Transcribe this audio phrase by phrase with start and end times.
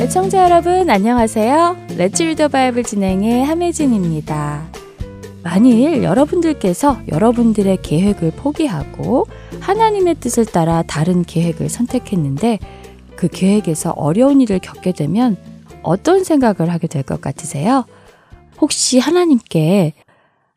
[0.00, 1.76] 애청자 여러분 안녕하세요.
[1.96, 4.68] Let's Read the Bible 진행의 함혜진입니다.
[5.42, 9.26] 만일 여러분들께서 여러분들의 계획을 포기하고
[9.60, 12.58] 하나님의 뜻을 따라 다른 계획을 선택했는데
[13.16, 15.36] 그 계획에서 어려운 일을 겪게 되면
[15.82, 17.84] 어떤 생각을 하게 될 것 같으세요?
[18.60, 19.94] 혹시 하나님께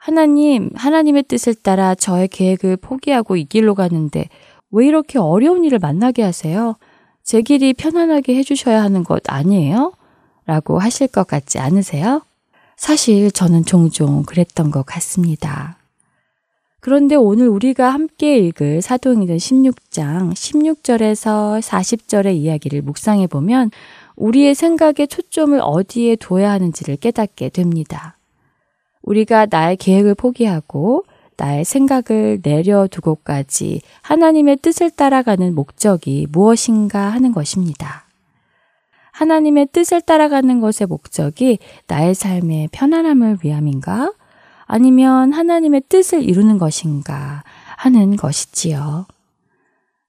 [0.04, 4.28] 하나님, 하나님의 뜻을 따라 저의 계획을 포기하고 이 길로 가는데
[4.70, 6.76] 왜 이렇게 어려운 일을 만나게 하세요?
[7.24, 9.94] 제 길이 편안하게 해주셔야 하는 것 아니에요?
[10.46, 12.22] 라고 하실 것 같지 않으세요?
[12.76, 15.78] 사실 저는 종종 그랬던 것 같습니다.
[16.82, 23.72] 그런데 오늘 우리가 함께 읽을 사도행전 16장 16절에서 40절의 이야기를 묵상해 보면
[24.18, 28.18] 우리의 생각의 초점을 어디에 둬야 하는지를 깨닫게 됩니다.
[29.04, 31.06] 우리가 나의 계획을 포기하고
[31.38, 38.06] 나의 생각을 내려두고까지 하나님의 뜻을 따라가는 목적이 무엇인가 하는 것입니다.
[39.12, 44.12] 하나님의 뜻을 따라가는 것의 목적이 나의 삶의 편안함을 위함인가?
[44.66, 47.44] 아니면 하나님의 뜻을 이루는 것인가
[47.78, 49.06] 하는 것이지요.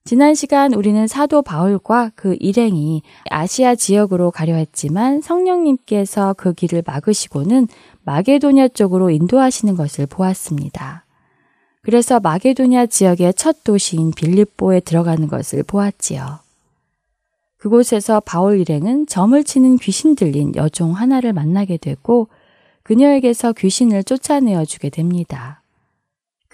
[0.06, 7.68] 지난 시간 우리는 사도 바울과 그 일행이 아시아 지역으로 가려 했지만 성령님께서 그 길을 막으시고는
[8.05, 11.06] 마게도냐 쪽으로 인도하시는 것을 보았습니다.
[11.80, 16.40] 그래서 마게도냐 지역의 첫 도시인 빌립보에 들어가는 것을 보았지요.
[17.57, 22.28] 그곳에서 바울 일행은 점을 치는 귀신 들린 여종 하나를 만나게 되고
[22.83, 25.64] 그녀에게서 귀신을 쫓아내어 주게 됩니다.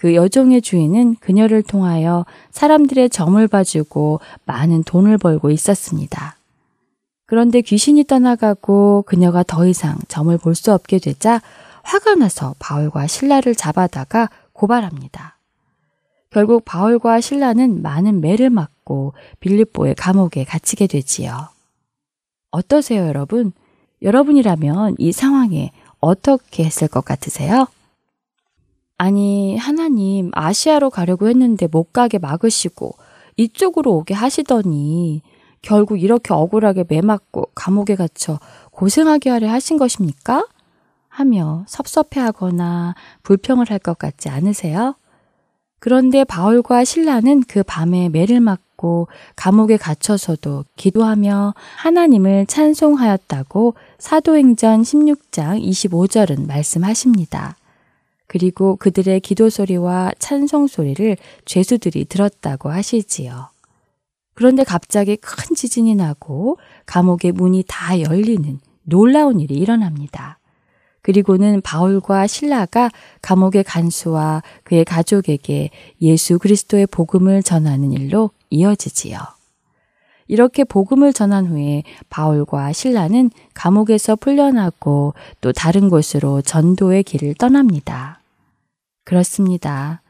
[0.01, 6.37] 그 여종의 주인은 그녀를 통하여 사람들의 점을 봐주고 많은 돈을 벌고 있었습니다.
[7.27, 11.39] 그런데 귀신이 떠나가고 그녀가 더 이상 점을 볼 수 없게 되자
[11.83, 15.37] 화가 나서 바울과 신라를 잡아다가 고발합니다.
[16.31, 21.49] 결국 바울과 신라는 많은 매를 맞고 빌립보의 감옥에 갇히게 되지요.
[22.49, 23.51] 어떠세요, 여러분?
[24.01, 25.69] 여러분이라면 이 상황에
[25.99, 27.67] 어떻게 했을 것 같으세요?
[29.03, 32.93] 아니, 하나님, 아시아로 가려고 했는데 못 가게 막으시고,
[33.35, 35.23] 이쪽으로 오게 하시더니,
[35.63, 38.37] 결국 이렇게 억울하게 매맞고 감옥에 갇혀
[38.69, 40.45] 고생하게 하려 하신 것입니까?
[41.09, 44.93] 하며 섭섭해하거나 불평을 할 것 같지 않으세요?
[45.79, 56.45] 그런데 바울과 신라는 그 밤에 매를 맞고 감옥에 갇혀서도 기도하며 하나님을 찬송하였다고 사도행전 16장 25절은
[56.45, 57.55] 말씀하십니다.
[58.31, 63.49] 그리고 그들의 기도 소리와 찬송 소리를 죄수들이 들었다고 하시지요.
[64.35, 70.39] 그런데 갑자기 큰 지진이 나고 감옥의 문이 다 열리는 놀라운 일이 일어납니다.
[71.01, 72.89] 그리고는 바울과 신라가
[73.21, 75.69] 감옥의 간수와 그의 가족에게
[76.01, 79.19] 예수 그리스도의 복음을 전하는 일로 이어지지요.
[80.29, 88.20] 이렇게 복음을 전한 후에 바울과 신라는 감옥에서 풀려나고 또 다른 곳으로 전도의 길을 떠납니다.
[89.03, 90.01] 그렇습니다.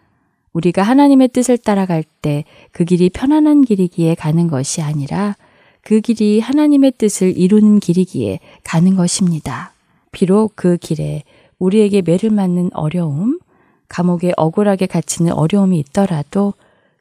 [0.53, 5.35] 우리가 하나님의 뜻을 따라갈 때 그 길이 편안한 길이기에 가는 것이 아니라
[5.81, 9.74] 그 길이 하나님의 뜻을 이루는 길이기에 가는 것입니다.
[10.12, 11.24] 비록 그 길에
[11.59, 13.40] 우리에게 매를 맞는 어려움,
[13.88, 16.53] 감옥에 억울하게 갇히는 어려움이 있더라도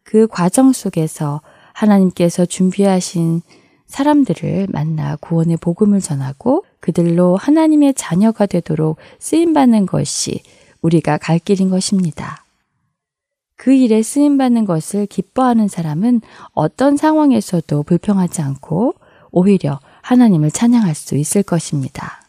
[0.02, 1.40] 그 과정 속에서
[1.72, 3.42] 하나님께서 준비하신
[3.86, 10.42] 사람들을 만나 구원의 복음을 전하고 그들로 하나님의 자녀가 되도록 쓰임받는 것이
[10.82, 12.44] 우리가 갈 길인 것입니다.
[13.56, 16.22] 그 일에 쓰임받는 것을 기뻐하는 사람은
[16.52, 18.94] 어떤 상황에서도 불평하지 않고
[19.32, 22.22] 오히려 하나님을 찬양할 수 있을 것입니다.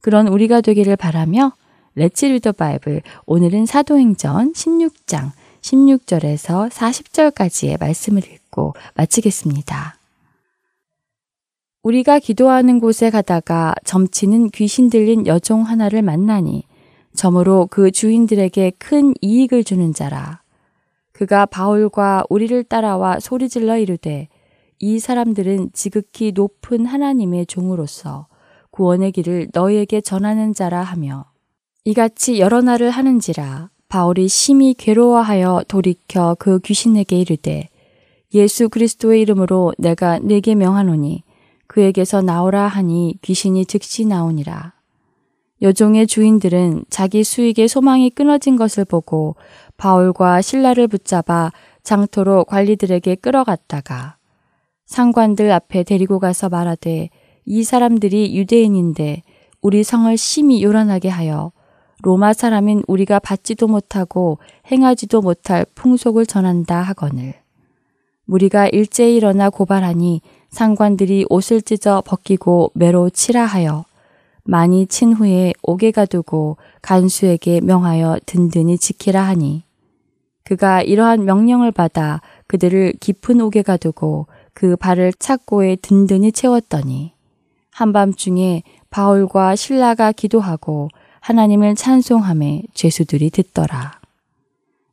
[0.00, 1.52] 그런 우리가 되기를 바라며
[1.94, 5.30] 레츠 리더 바이블 오늘은 사도행전 16장
[5.60, 9.96] 16절에서 40절까지의 말씀을 읽고 마치겠습니다.
[11.82, 16.64] 우리가 기도하는 곳에 가다가 점치는 귀신 들린 여종 하나를 만나니
[17.14, 20.42] 점으로 그 주인들에게 큰 이익을 주는 자라.
[21.12, 24.28] 그가 바울과 우리를 따라와 소리질러 이르되
[24.78, 28.26] 이 사람들은 지극히 높은 하나님의 종으로서
[28.70, 31.26] 구원의 길을 너희에게 전하는 자라 하며
[31.84, 37.68] 이같이 여러 날을 하는지라 바울이 심히 괴로워하여 돌이켜 그 귀신에게 이르되
[38.32, 41.24] 예수 그리스도의 이름으로 내가 네게 명하노니
[41.66, 44.79] 그에게서 나오라 하니 귀신이 즉시 나오니라.
[45.62, 49.36] 여종의 주인들은 자기 수익의 소망이 끊어진 것을 보고
[49.76, 51.52] 바울과 신라를 붙잡아
[51.82, 54.16] 장토로 관리들에게 끌어갔다가
[54.86, 57.10] 상관들 앞에 데리고 가서 말하되
[57.44, 59.22] 이 사람들이 유대인인데
[59.62, 61.52] 우리 성을 심히 요란하게 하여
[62.02, 64.38] 로마 사람인 우리가 받지도 못하고
[64.70, 67.34] 행하지도 못할 풍속을 전한다 하거늘.
[68.24, 73.84] 무리가 일제히 일어나 고발하니 상관들이 옷을 찢어 벗기고 매로 치라 하여
[74.50, 79.62] 많이 친 후에 옥에 가 두고 간수에게 명하여 든든히 지키라 하니
[80.42, 87.12] 그가 이러한 명령을 받아 그들을 깊은 옥에 가 두고 그 발을 착고에 든든히 채웠더니
[87.70, 90.88] 한밤중에 바울과 신라가 기도하고
[91.20, 94.00] 하나님을 찬송함에 죄수들이 듣더라.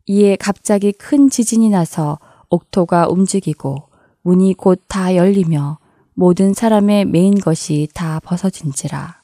[0.05, 2.19] 이에 갑자기 큰 지진이 나서
[2.51, 3.89] 옥토가 움직이고
[4.21, 5.79] 문이 곧 다 열리며
[6.13, 9.16] 모든 사람의 메인 것이 다 벗어진지라.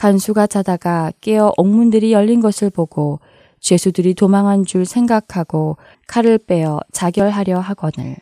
[0.00, 3.20] 간수가 자다가 깨어 옥문들이 열린 것을 보고
[3.58, 5.76] 죄수들이 도망한 줄 생각하고
[6.06, 8.16] 칼을 빼어 자결하려 하거늘.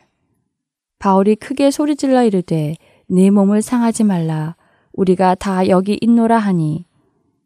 [0.99, 2.75] 바울이 크게 소리질러 이르되
[3.07, 4.57] 네 몸을 상하지 말라.
[4.91, 6.83] 우리가 다 여기 있노라 하니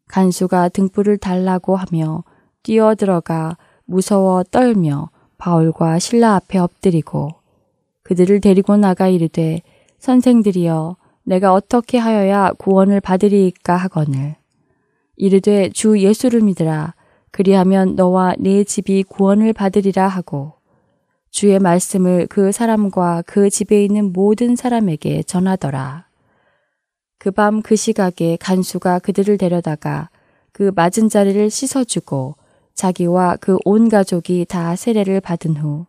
[0.08, 2.24] 간수가 등불을 달라고 하며
[2.64, 3.56] 뛰어 들어가
[3.86, 7.36] 무서워 떨며 바울과 신라 앞에 엎드리고
[8.02, 9.62] 그들을 데리고 나가 이르되
[10.00, 14.36] 선생들이여 내가 어떻게 하여야 구원을 받으리이까 하거늘
[15.16, 16.94] 이르되 주 예수를 믿으라
[17.32, 20.54] 그리하면 너와 네 집이 구원을 받으리라 하고
[21.32, 26.06] 주의 말씀을 그 사람과 그 집에 있는 모든 사람에게 전하더라.
[27.18, 30.10] 그 밤그 그 시각에 간수가 그들을 데려다가
[30.52, 32.36] 그 맞은 자리를 씻어주고
[32.76, 35.88] 자기와 그 온 가족이 다 세례를 받은 후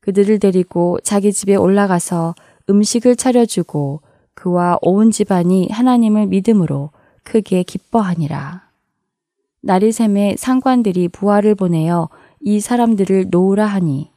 [0.00, 2.34] 그들을 데리고 자기 집에 올라가서
[2.70, 4.00] 음식을 차려주고
[4.42, 6.90] 그와 온 집안이 하나님을 믿음으로
[7.22, 8.62] 크게 기뻐하니라.
[9.92, 12.08] 샘에 상관들이 부하를 보내어
[12.40, 14.10] 이 사람들을 놓으라 하니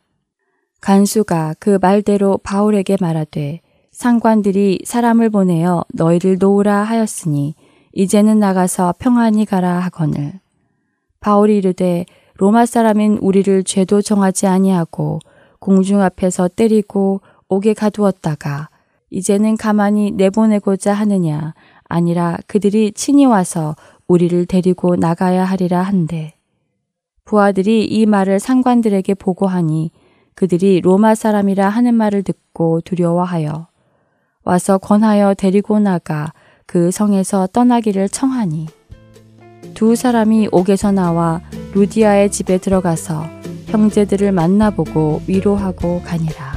[0.81, 3.61] 간수가 그 말대로 바울에게 말하되
[3.91, 7.53] 상관들이 사람을 보내어 너희를 놓으라 하였으니
[7.93, 10.39] 이제는 나가서 평안히 가라 하거늘
[11.19, 12.07] 바울이 이르되
[12.37, 15.19] 로마 사람인 우리를 죄도 정하지 아니하고
[15.59, 18.69] 공중 앞에서 때리고 옥에 가두었다가
[19.09, 21.53] 이제는 가만히 내보내고자 하느냐?
[21.87, 23.75] 아니라 그들이 친히 와서
[24.07, 26.33] 우리를 데리고 나가야 하리라 한데.
[27.23, 29.91] 부하들이 이 말을 상관들에게 보고하니
[30.35, 33.67] 그들이 로마 사람이라 하는 말을 듣고 두려워하여
[34.43, 36.33] 와서 권하여 데리고 나가
[36.67, 38.67] 그 성에서 떠나기를 청하니.
[39.73, 41.41] 두 사람이 옥에서 나와
[41.73, 43.25] 루디아의 집에 들어가서
[43.67, 46.54] 형제들을 만나보고 위로하고 가니라.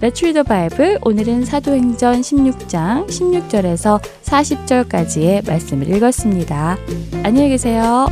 [0.00, 0.98] Let's read.
[1.02, 6.78] 오늘은 사도행전 16장 16절에서 40절까지의 말씀을 읽었습니다.
[7.24, 8.06] 안녕히 계세요.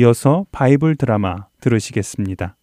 [0.00, 2.56] 이어서 바이블 드라마 들으시겠습니다.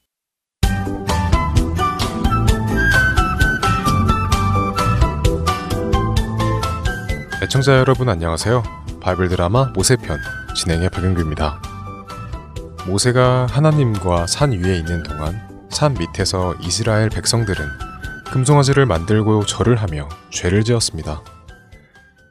[7.44, 8.64] 애청자 여러분 안녕하세요.
[9.02, 10.18] 바이블 드라마 모세편
[10.56, 11.62] 진행의 박영규입니다.
[12.88, 15.40] 모세가 하나님과 산 위에 있는 동안
[15.70, 17.68] 산 밑에서 이스라엘 백성들은
[18.32, 21.22] 금송아지를 만들고 절을 하며 죄를 지었습니다.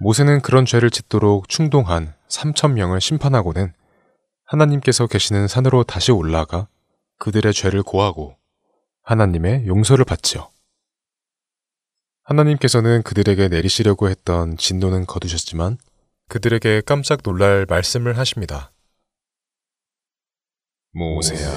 [0.01, 3.73] 모세는 그런 죄를 짓도록 충동한 3천 명을 심판하고는
[4.47, 6.69] 하나님께서 계시는 산으로 다시 올라가
[7.19, 8.37] 그들의 죄를 고하고
[9.03, 10.51] 하나님의 용서를 받지요.
[12.23, 15.79] 하나님께서는 그들에게 내리시려고 했던 진노는 거두셨지만
[16.29, 18.73] 그들에게 깜짝 놀랄 말씀을 하십니다.
[20.93, 21.49] 모세야,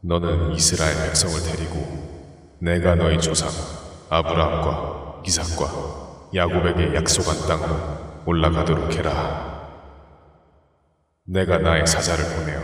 [0.00, 3.48] 너는 이스라엘 백성을 데리고 내가 너희 조상
[4.10, 9.51] 아브라함과 이삭과 야곱에게 약속한 땅으로 올라가도록 해라.
[11.24, 12.60] 내가 나의 사자를 보내어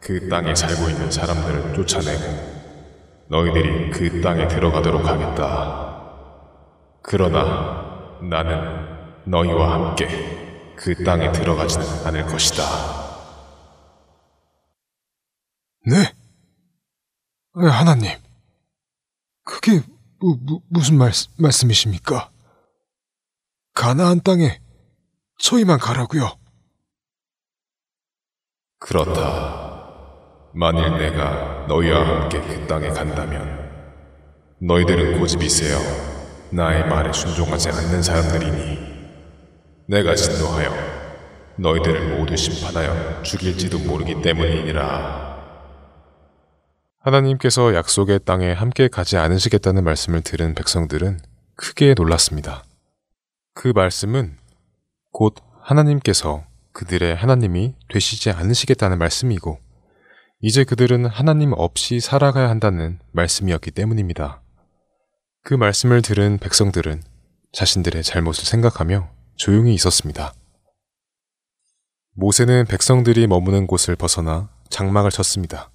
[0.00, 2.52] 그 땅에 살고 있는 사람들을 쫓아내고
[3.28, 5.92] 너희들이 그 땅에 들어가도록 하겠다.
[7.02, 12.62] 그러나 나는 너희와 함께 그 땅에 들어가지는 않을 것이다.
[15.86, 16.12] 네?
[17.54, 18.10] 하나님,
[19.44, 19.80] 그게
[20.20, 22.30] 무, 무, 무슨 말, 말씀이십니까?
[23.74, 24.60] 가나안 땅에
[25.38, 26.41] 저희만 가라고요.
[28.82, 29.70] 그렇다.
[30.54, 33.70] 만일 내가 너희와 함께 그 땅에 간다면
[34.60, 35.78] 너희들은 고집이 세어
[36.50, 38.78] 나의 말에 순종하지 않는 사람들이니
[39.88, 40.70] 내가 진노하여
[41.56, 45.32] 너희들을 모두 심판하여 죽일지도 모르기 때문이니라.
[46.98, 51.18] 하나님께서 약속의 땅에 함께 가지 않으시겠다는 말씀을 들은 백성들은
[51.56, 52.62] 크게 놀랐습니다.
[53.54, 54.38] 그 말씀은
[55.12, 59.58] 곧 하나님께서 그들의 하나님이 되시지 않으시겠다는 말씀이고,
[60.40, 64.42] 이제 그들은 하나님 없이 살아가야 한다는 말씀이었기 때문입니다.
[65.44, 67.02] 그 말씀을 들은 백성들은
[67.52, 70.34] 자신들의 잘못을 생각하며 조용히 있었습니다.
[72.14, 75.70] 모세는 백성들이 머무는 곳을 벗어나 장막을 쳤습니다.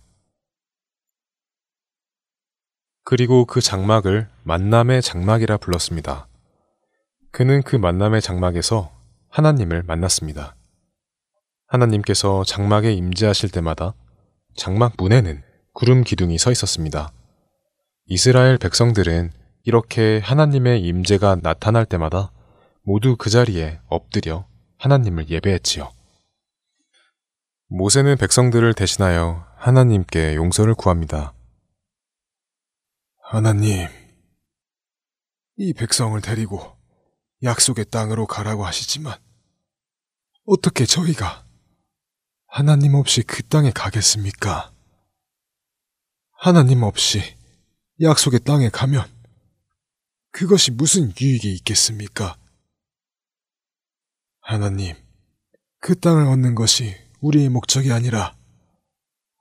[3.06, 6.28] 그리고 그 장막을 만남의 장막이라 불렀습니다.
[7.32, 8.92] 그는 그 만남의 장막에서
[9.30, 10.57] 하나님을 만났습니다.
[11.68, 13.94] 하나님께서 장막에 임재하실 때마다
[14.56, 15.44] 장막 문에는
[15.74, 17.12] 구름 기둥이 서 있었습니다.
[18.06, 19.32] 이스라엘 백성들은
[19.64, 22.32] 이렇게 하나님의 임재가 나타날 때마다
[22.84, 24.48] 모두 그 자리에 엎드려
[24.80, 25.92] 하나님을 예배했지요.
[27.68, 31.34] 모세는 백성들을 대신하여 하나님께 용서를 구합니다.
[33.22, 33.90] 하나님,
[35.58, 36.62] 이 백성을 데리고
[37.44, 39.18] 약속의 땅으로 가라고 하시지만
[40.46, 41.47] 어떻게 저희가
[42.48, 44.74] 하나님 없이 그 땅에 가겠습니까?
[46.32, 47.22] 하나님 없이
[48.02, 49.06] 약속의 땅에 가면
[50.32, 52.38] 그것이 무슨 유익이 있겠습니까?
[54.40, 54.96] 하나님,
[55.80, 58.36] 그 땅을 얻는 것이 우리의 목적이 아니라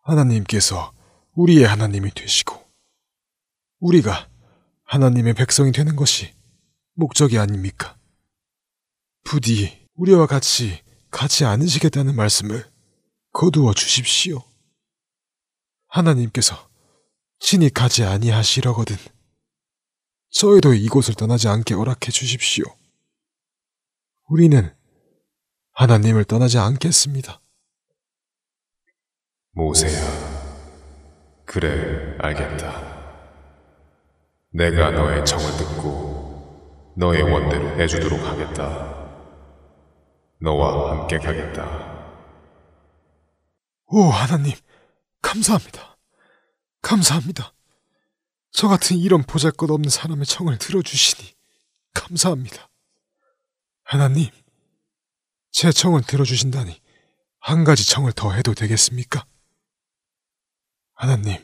[0.02, 0.92] 하나님께서
[1.34, 2.60] 우리의 하나님이 되시고
[3.78, 4.28] 우리가
[4.84, 6.34] 하나님의 백성이 되는 것이
[6.94, 7.96] 목적이 아닙니까?
[9.22, 12.75] 부디 우리와 같이 가지 않으시겠다는 말씀을
[13.36, 14.42] 거두어 주십시오.
[15.88, 16.70] 하나님께서
[17.38, 18.96] 친히 가지 아니하시려거든
[20.30, 22.64] 저희도 이곳을 떠나지 않게 허락해 주십시오.
[24.30, 24.74] 우리는
[25.72, 27.42] 하나님을 떠나지 않겠습니다.
[29.50, 30.00] 모세야.
[31.44, 32.96] 그래, 알겠다.
[34.48, 39.10] 내가 너의 정을 듣고 너의 원대로 해주도록 하겠다.
[40.40, 41.95] 너와 함께 가겠다.
[43.86, 44.52] 오, 하나님,
[45.22, 45.96] 감사합니다.
[46.82, 47.52] 감사합니다.
[48.50, 51.34] 저 같은 이런 보잘 것 없는 사람의 청을 들어주시니
[51.94, 52.68] 감사합니다.
[53.84, 54.28] 하나님,
[55.52, 56.80] 제 청을 들어주신다니
[57.38, 59.24] 한 가지 청을 더 해도 되겠습니까?
[60.94, 61.38] 하나님,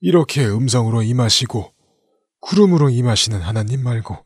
[0.00, 1.74] 이렇게 음성으로 임하시고
[2.40, 4.24] 구름으로 임하시는 하나님 말고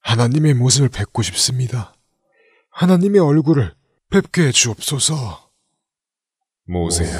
[0.00, 1.94] 하나님의 모습을 뵙고 싶습니다.
[2.70, 3.74] 하나님의 얼굴을
[4.10, 5.47] 뵙게 해 주옵소서.
[6.68, 7.18] 모세야.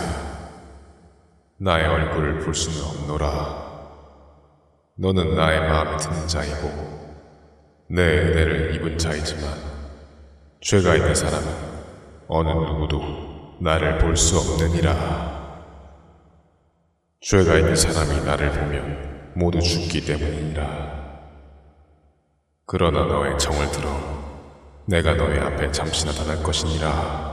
[1.57, 3.67] 나의 얼굴을 볼 수는 없노라.
[4.97, 6.69] 너는 나의 마음에 드는 자이고
[7.89, 9.51] 내 은혜를 입은 자이지만
[10.61, 11.47] 죄가 있는 사람은
[12.29, 15.39] 어느 누구도 나를 볼 수 없느니라.
[17.23, 20.99] 죄가 있는 사람이 나를 보면 모두 죽기 때문이니라.
[22.67, 23.89] 그러나 너의 정을 들어
[24.85, 27.28] 내가 너의 앞에 잠시 나타날 것이니라.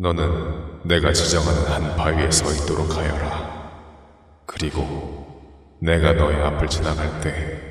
[0.00, 4.44] 너는 내가 지정하는 한 바위에 서 있도록 하여라.
[4.46, 7.70] 그리고 내가 너의 앞을 지나갈 때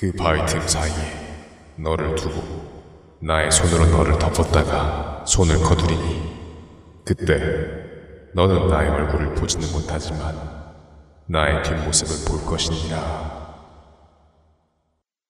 [0.00, 0.94] 그 바위 틈 사이에
[1.76, 7.38] 너를 두고 나의 손으로 너를 덮었다가 손을 거두리니 그때
[8.34, 10.34] 너는 나의 얼굴을 보지는 못하지만
[11.26, 13.40] 나의 뒷모습을 볼 것이니라.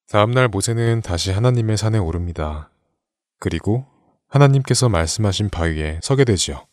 [0.09, 2.71] 다음날 모세는 다시 하나님의 산에 오릅니다.
[3.41, 3.87] 그리고
[4.31, 6.67] 하나님께서 말씀하신 바위에 서게 되지요.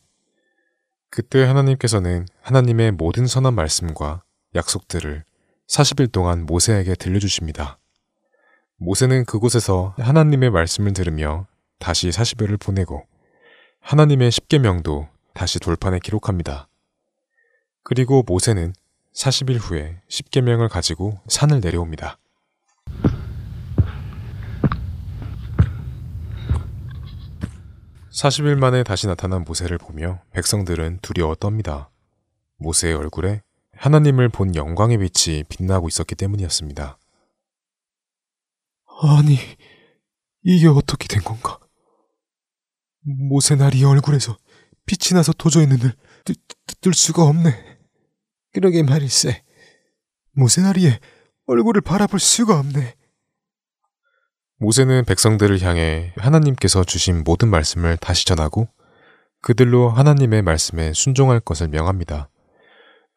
[1.10, 4.24] 그때 하나님께서는 하나님의 모든 선한 말씀과
[4.56, 5.24] 약속들을
[5.68, 7.80] 40일 동안 모세에게 들려주십니다.
[8.78, 11.48] 모세는 그곳에서 하나님의 말씀을 들으며
[11.80, 13.04] 다시 40일을 보내고
[13.80, 16.68] 하나님의 십계명도 다시 돌판에 기록합니다.
[17.84, 18.74] 그리고 모세는
[19.16, 22.20] 40일 후에 10계명을 가지고 산을 내려옵니다.
[28.18, 31.90] (40일) 만에 다시 나타난 모세를 보며 백성들은 두려워 떱니다.
[32.58, 36.98] 모세의 얼굴에 하나님을 본 영광의 빛이 빛나고 있었기 때문이었습니다.
[39.04, 39.38] 아니,
[40.42, 41.60] 이게 어떻게 된 건가?
[43.02, 44.36] 모세 날이 얼굴에서
[44.88, 45.94] 빛이 나서 도저히 눈을
[46.26, 46.36] 뜰,
[46.82, 47.52] 뜰 수가 없네.
[48.52, 49.44] 그러게 말일세.
[50.32, 51.00] 모세나리의
[51.46, 52.96] 얼굴을 바라볼 수가 없네.
[54.60, 58.68] 모세는 백성들을 향해 하나님께서 주신 모든 말씀을 다시 전하고
[59.42, 62.30] 그들로 하나님의 말씀에 순종할 것을 명합니다.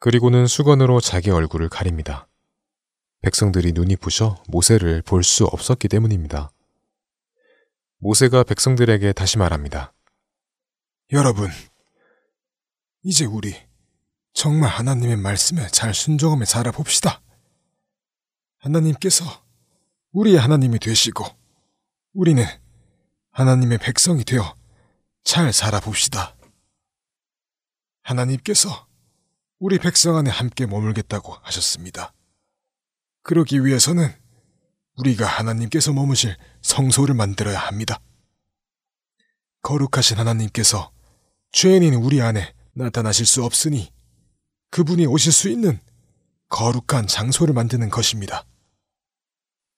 [0.00, 2.28] 그리고는 수건으로 자기 얼굴을 가립니다.
[3.22, 6.50] 백성들이 눈이 부셔 모세를 볼 수 없었기 때문입니다.
[7.98, 9.92] 모세가 백성들에게 다시 말합니다.
[11.12, 11.50] 여러분,
[13.02, 13.54] 이제 우리
[14.32, 17.22] 정말 하나님의 말씀에 잘 순종하며 살아봅시다.
[18.58, 19.24] 하나님께서
[20.12, 21.24] 우리의 하나님이 되시고
[22.14, 22.44] 우리는
[23.30, 24.54] 하나님의 백성이 되어
[25.22, 26.36] 잘 살아봅시다.
[28.02, 28.88] 하나님께서
[29.58, 32.12] 우리 백성 안에 함께 머물겠다고 하셨습니다.
[33.22, 34.12] 그러기 위해서는
[34.96, 38.00] 우리가 하나님께서 머무실 성소를 만들어야 합니다.
[39.62, 40.90] 거룩하신 하나님께서
[41.52, 43.92] 죄인인 우리 안에 나타나실 수 없으니
[44.70, 45.78] 그분이 오실 수 있는
[46.48, 48.44] 거룩한 장소를 만드는 것입니다.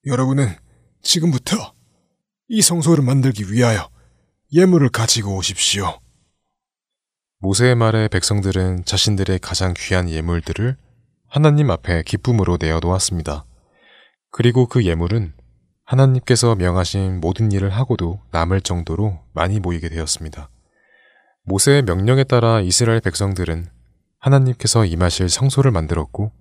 [0.04, 0.48] 여러분은
[1.02, 1.74] 지금부터
[2.48, 3.88] 이 성소를 만들기 위하여
[4.52, 6.00] 예물을 가지고 오십시오.
[7.38, 10.76] 모세의 말에 백성들은 자신들의 가장 귀한 예물들을
[11.28, 13.46] 하나님 앞에 기쁨으로 내어놓았습니다.
[14.30, 15.34] 그리고 그 예물은
[15.84, 20.50] 하나님께서 명하신 모든 일을 하고도 남을 정도로 많이 모이게 되었습니다.
[21.44, 23.68] 모세의 명령에 따라 이스라엘 백성들은
[24.18, 26.32] 하나님께서 임하실 성소를 만들었고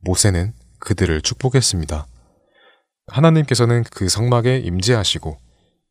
[0.00, 2.08] 모세는 그들을 축복했습니다.
[3.06, 5.36] 하나님께서는 그 성막에 임재하시고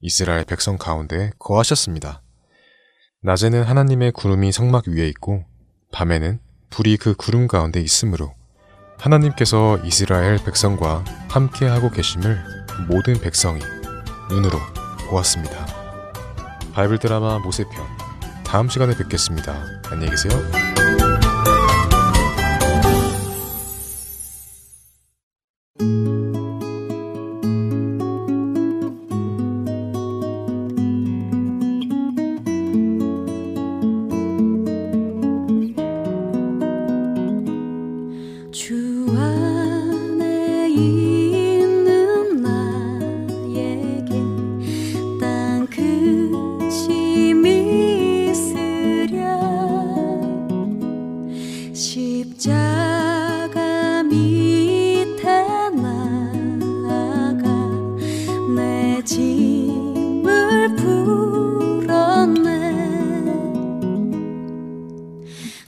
[0.02, 2.22] 이스라엘 백성 가운데 거하셨습니다.
[3.22, 5.46] 낮에는 하나님의 구름이 성막 위에 있고
[5.92, 8.34] 밤에는 불이 그 구름 가운데 있으므로
[8.98, 12.38] 하나님께서 이스라엘 백성과 함께하고 계심을
[12.88, 13.62] 모든 백성이
[14.30, 14.58] 눈으로
[15.10, 15.66] 보았습니다.
[16.74, 17.74] 바이블 드라마 모세편
[18.44, 19.54] 다음 시간에 뵙겠습니다.
[19.90, 21.03] 안녕히 계세요.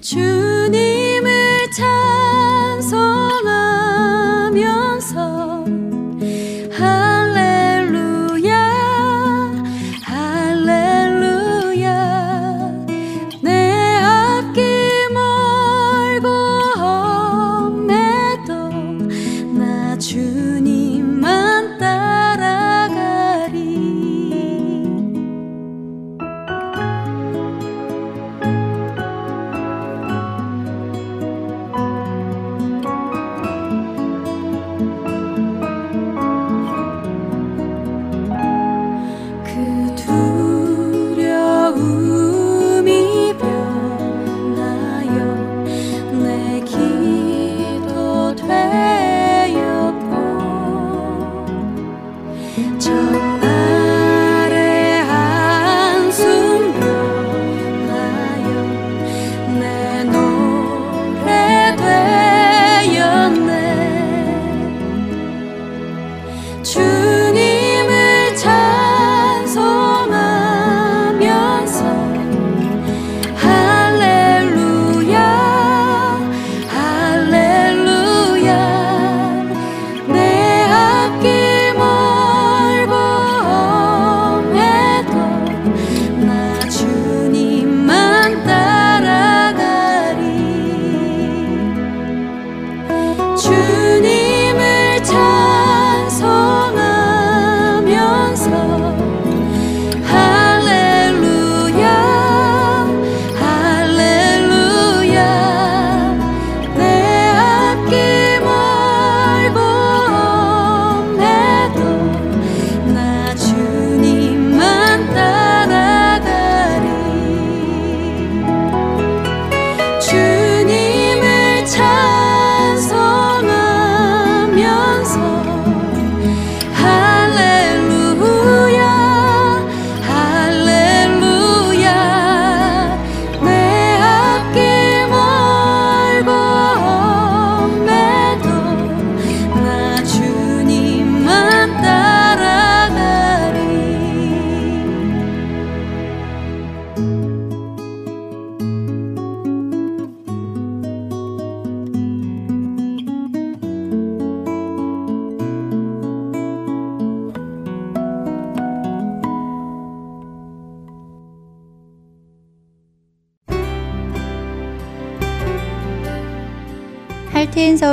[0.05, 0.94] 주님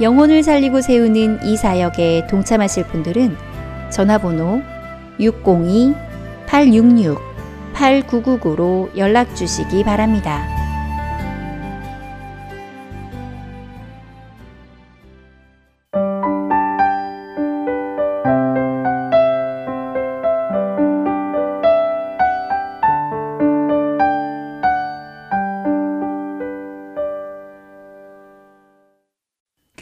[0.00, 3.36] 영혼을 살리고 세우는 이 사역에 동참하실 분들은
[3.90, 4.60] 전화번호
[5.20, 5.94] 602
[6.46, 10.63] 866-8999로 연락 주시기 바랍니다.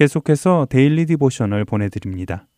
[0.02, 2.48] 계속해서 Daily Devotional 보내드립니다.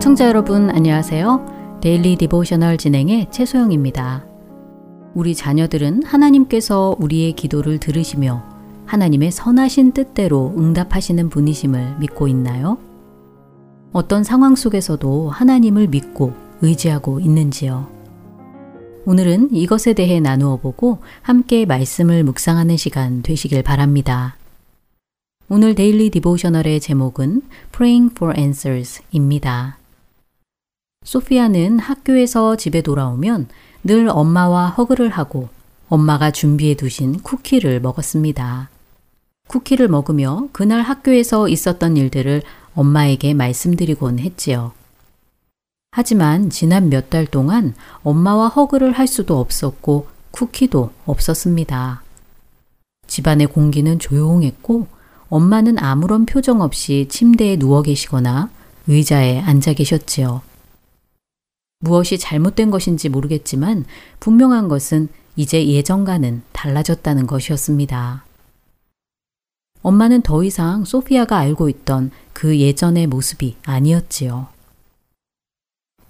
[0.00, 1.80] 청자 여러분 안녕하세요.
[1.82, 4.24] Daily Devotional 진행의 최소영입니다.
[5.14, 8.44] 우리 자녀들은 하나님께서 우리의 기도를 들으시며
[8.84, 12.78] 하나님의 선하신 뜻대로 응답하시는 분이심을 믿고 있나요?
[13.92, 16.32] 어떤 상황 속에서도 하나님을 믿고
[16.62, 17.95] 의지하고 있는지요?
[19.08, 24.34] 오늘은 이것에 대해 나누어 보고 함께 말씀을 묵상하는 시간 되시길 바랍니다.
[25.48, 29.78] 오늘 데일리 디보셔널의 제목은 Praying for Answers입니다.
[31.04, 33.46] 소피아는 학교에서 집에 돌아오면
[33.84, 35.50] 늘 엄마와 허그를 하고
[35.88, 38.70] 엄마가 준비해 두신 쿠키를 먹었습니다.
[39.46, 42.42] 쿠키를 먹으며 그날 학교에서 있었던 일들을
[42.74, 44.72] 엄마에게 말씀드리곤 했지요.
[45.96, 52.02] 하지만 지난 몇 달 동안 엄마와 허그를 할 수도 없었고 쿠키도 없었습니다.
[53.06, 54.88] 집안의 공기는 조용했고
[55.30, 58.50] 엄마는 아무런 표정 없이 침대에 누워 계시거나
[58.86, 60.42] 의자에 앉아 계셨지요.
[61.78, 63.86] 무엇이 잘못된 것인지 모르겠지만
[64.20, 68.26] 분명한 것은 이제 예전과는 달라졌다는 것이었습니다.
[69.80, 74.55] 엄마는 더 이상 소피아가 알고 있던 그 예전의 모습이 아니었지요.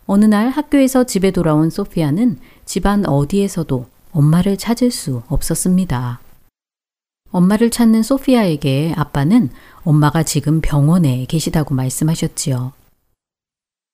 [0.07, 6.21] 어느 날 학교에서 집에 돌아온 소피아는 집안 어디에서도 엄마를 찾을 수 없었습니다.
[7.33, 9.51] 엄마를 찾는 소피아에게 아빠는
[9.83, 12.73] 엄마가 지금 병원에 계시다고 말씀하셨지요.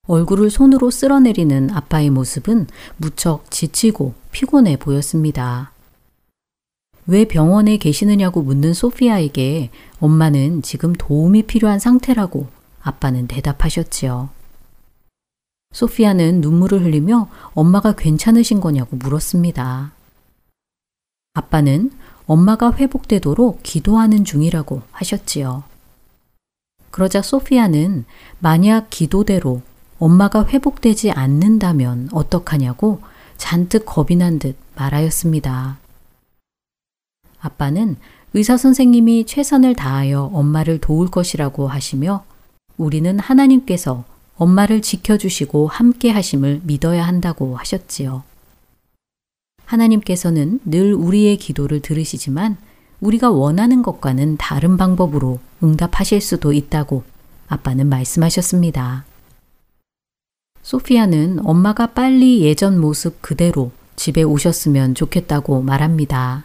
[0.06, 2.66] 얼굴을 손으로 쓸어내리는 아빠의 모습은
[2.98, 5.72] 무척 지치고 피곤해 보였습니다.
[7.06, 12.48] 왜 병원에 계시느냐고 묻는 소피아에게 엄마는 지금 도움이 필요한 상태라고
[12.82, 14.41] 아빠는 대답하셨지요.
[15.72, 19.92] 소피아는 눈물을 흘리며 엄마가 괜찮으신 거냐고 물었습니다.
[21.34, 21.90] 아빠는
[22.26, 25.64] 엄마가 회복되도록 기도하는 중이라고 하셨지요.
[26.90, 28.04] 그러자 소피아는
[28.38, 29.62] 만약 기도대로
[29.98, 33.00] 엄마가 회복되지 않는다면 어떡하냐고
[33.36, 35.78] 잔뜩 겁이 난 듯 말하였습니다.
[37.40, 37.96] 아빠는
[38.34, 42.24] 의사 선생님이 최선을 다하여 엄마를 도울 것이라고 하시며
[42.76, 44.04] 우리는 하나님께서
[44.36, 48.22] 엄마를 지켜주시고 함께 하심을 믿어야 한다고 하셨지요.
[49.64, 52.56] 하나님께서는 늘 우리의 기도를 들으시지만
[53.00, 57.02] 우리가 원하는 것과는 다른 방법으로 응답하실 수도 있다고
[57.48, 59.04] 아빠는 말씀하셨습니다.
[60.62, 66.44] 소피아는 엄마가 빨리 예전 모습 그대로 집에 오셨으면 좋겠다고 말합니다.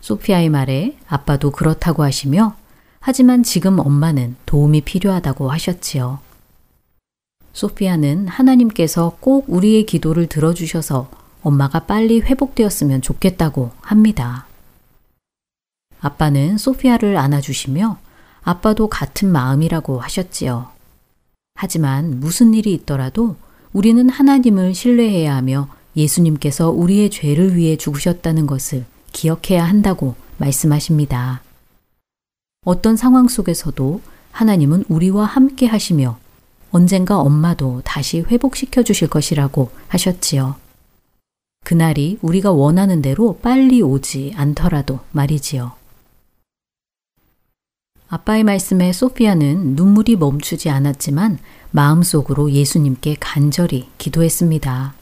[0.00, 2.56] 소피아의 말에 아빠도 그렇다고 하시며
[3.00, 6.20] 하지만 지금 엄마는 도움이 필요하다고 하셨지요.
[7.52, 11.10] 소피아는 하나님께서 꼭 우리의 기도를 들어주셔서
[11.42, 14.46] 엄마가 빨리 회복되었으면 좋겠다고 합니다.
[16.00, 17.98] 아빠는 소피아를 안아주시며
[18.42, 20.68] 아빠도 같은 마음이라고 하셨지요.
[21.54, 23.36] 하지만 무슨 일이 있더라도
[23.72, 31.42] 우리는 하나님을 신뢰해야 하며 예수님께서 우리의 죄를 위해 죽으셨다는 것을 기억해야 한다고 말씀하십니다.
[32.64, 34.00] 어떤 상황 속에서도
[34.32, 36.18] 하나님은 우리와 함께 하시며
[36.72, 40.56] 언젠가 엄마도 다시 회복시켜 주실 것이라고 하셨지요.
[41.64, 45.72] 그날이 우리가 원하는 대로 빨리 오지 않더라도 말이지요.
[48.08, 51.38] 아빠의 말씀에 소피아는 눈물이 멈추지 않았지만
[51.70, 54.94] 마음속으로 예수님께 간절히 기도했습니다.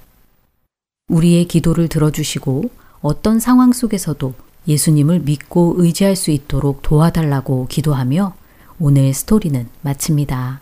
[1.08, 4.34] 우리의 기도를 들어주시고 어떤 상황 속에서도
[4.68, 8.34] 예수님을 믿고 의지할 수 있도록 도와달라고 기도하며
[8.78, 10.60] 오늘 스토리는 마칩니다.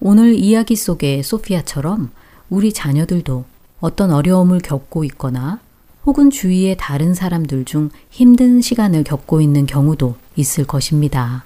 [0.00, 2.10] 오늘 이야기 속의 소피아처럼
[2.50, 3.44] 우리 자녀들도
[3.80, 5.60] 어떤 어려움을 겪고 있거나
[6.04, 11.44] 혹은 주위의 다른 사람들 중 힘든 시간을 겪고 있는 경우도 있을 것입니다.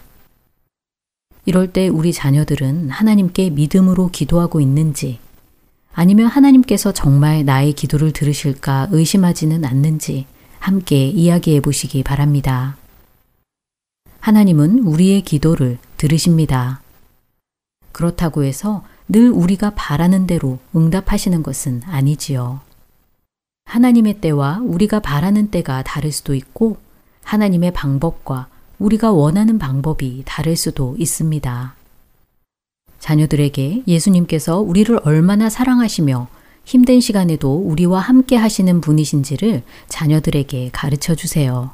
[1.47, 5.19] 이럴 때 우리 자녀들은 하나님께 믿음으로 기도하고 있는지
[5.95, 10.27] 아니면 하나님께서 정말 나의 기도를 들으실까 의심하지는 않는지
[10.59, 12.77] 함께 이야기해 보시기 바랍니다.
[14.21, 16.83] 하나님은 우리의 기도를 들으십니다.
[17.99, 22.61] 그렇다고 해서 늘 우리가 바라는 대로 응답하시는 것은 아니지요.
[23.65, 26.77] 하나님의 때와 우리가 바라는 때가 다를 수도 있고
[27.25, 28.47] 하나님의 방법과
[28.79, 31.75] 우리가 원하는 방법이 다를 수도 있습니다.
[33.01, 36.29] 자녀들에게 예수님께서 우리를 얼마나 사랑하시며
[36.65, 41.73] 힘든 시간에도 우리와 함께 하시는 분이신지를 자녀들에게 가르쳐 주세요.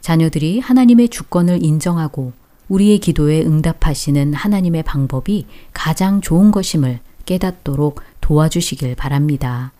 [0.00, 2.32] 자녀들이 하나님의 주권을 인정하고
[2.68, 9.72] 우리의 기도에 응답하시는 하나님의 방법이 가장 좋은 것임을 깨닫도록 도와주시길 바랍니다.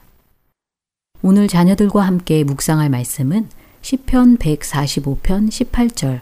[1.23, 3.49] 오늘 자녀들과 함께 묵상할 말씀은
[3.83, 6.21] 시편 145편 18절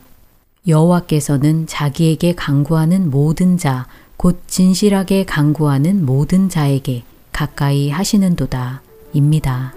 [0.66, 8.82] 여호와께서는 자기에게 강구하는 모든 자, 곧 진실하게 강구하는 모든 자에게 가까이 하시는도다.
[9.12, 9.74] 입니다.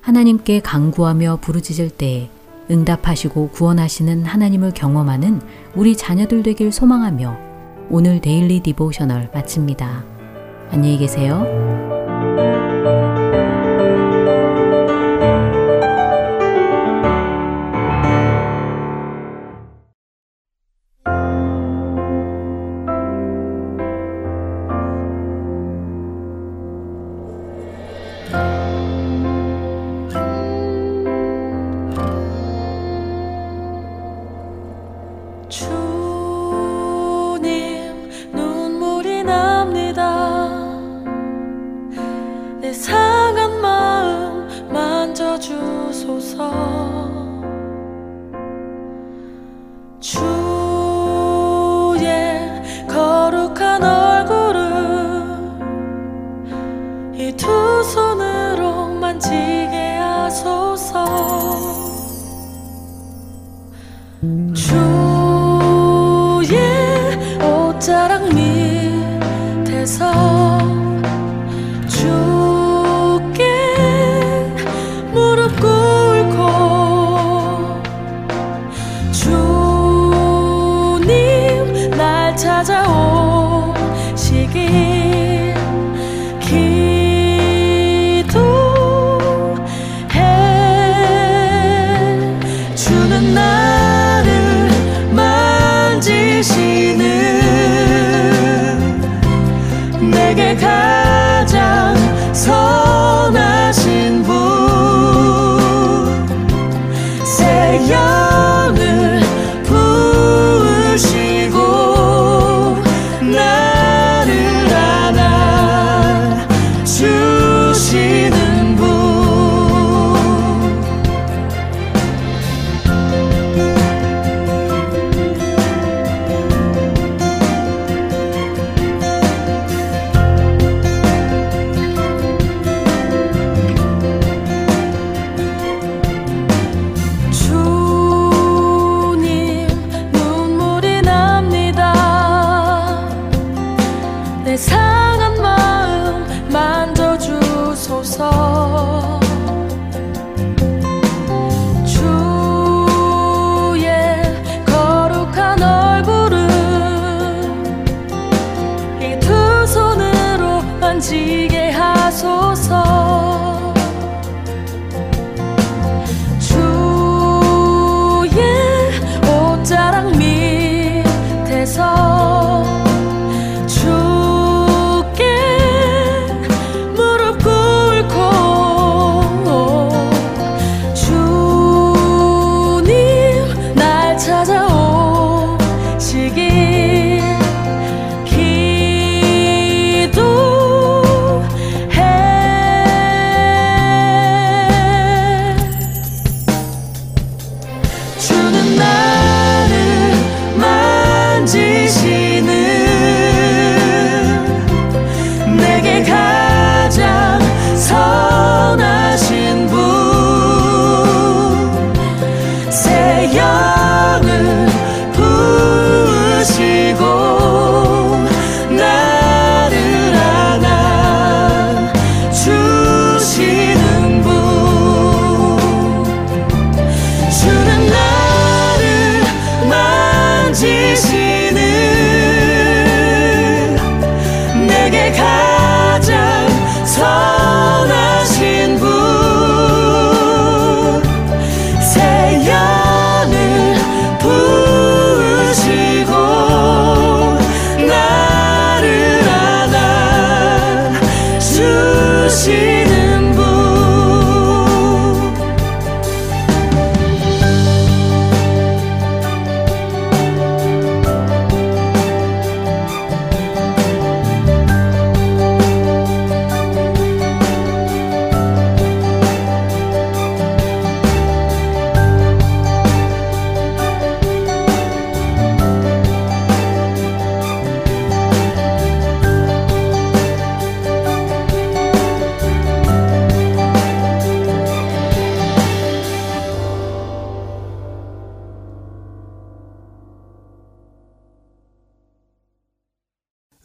[0.00, 2.30] 하나님께 간구하며 부르짖을 때
[2.70, 5.40] 응답하시고 구원하시는 하나님을 경험하는
[5.74, 7.36] 우리 자녀들 되길 소망하며
[7.90, 10.04] 오늘 Daily Devotional 마칩니다.
[10.70, 12.69] 안녕히 계세요.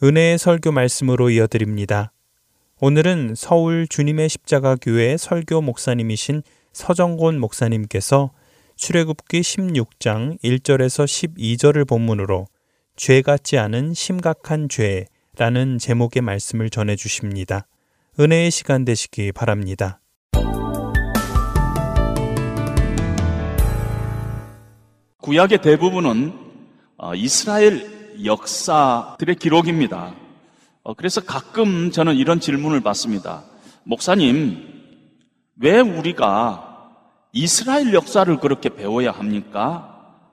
[0.06, 2.12] 은혜의 설교 말씀으로 이어드립니다.
[2.78, 8.30] 오늘은 서울 주님의 십자가 교회 설교 목사님이신 서정곤 목사님께서
[8.76, 12.46] 출애굽기 16장 1절에서 12절을 본문으로
[12.94, 17.66] 죄 같지 않은 심각한 죄라는 제목의 말씀을 전해 주십니다.
[18.20, 19.98] 은혜의 시간 되시기 바랍니다.
[25.20, 26.32] 구약의 대부분은
[26.96, 30.14] 어, 이스라엘 역사들의 기록입니다.
[30.82, 33.44] 어, 그래서 가끔 저는 이런 질문을 받습니다.
[33.84, 34.76] 목사님,
[35.56, 36.92] 왜 우리가
[37.32, 39.92] 이스라엘 역사를 그렇게 배워야 합니까?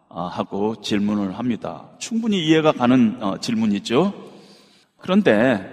[0.09, 1.89] 아, 하고 질문을 합니다.
[1.97, 4.13] 충분히 이해가 가는 어, 질문이죠.
[4.97, 5.69] 그런데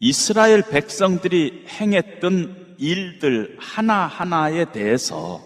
[0.00, 5.40] 이스라엘 백성들이 행했던 일들 하나하나에 대해서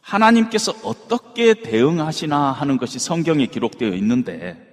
[0.00, 4.67] 하나님께서 어떻게 대응하시나 하는 것이 성경에 기록되어 있는데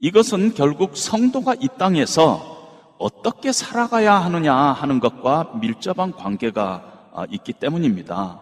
[0.00, 8.40] 이것은 결국 성도가 이 땅에서 어떻게 살아가야 하느냐 하는 것과 밀접한 관계가 아, 있기 때문입니다.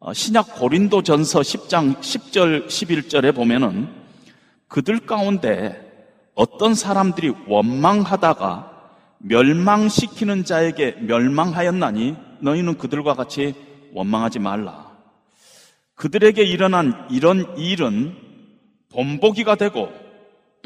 [0.00, 3.88] 어, 신약 고린도 전서 10장 10절, 11절에 보면은
[4.68, 5.84] 그들 가운데
[6.34, 8.72] 어떤 사람들이 원망하다가
[9.18, 13.54] 멸망시키는 자에게 멸망하였나니 너희는 그들과 같이
[13.92, 14.96] 원망하지 말라.
[15.94, 18.16] 그들에게 일어난 이런 일은
[18.90, 20.07] 본보기가 되고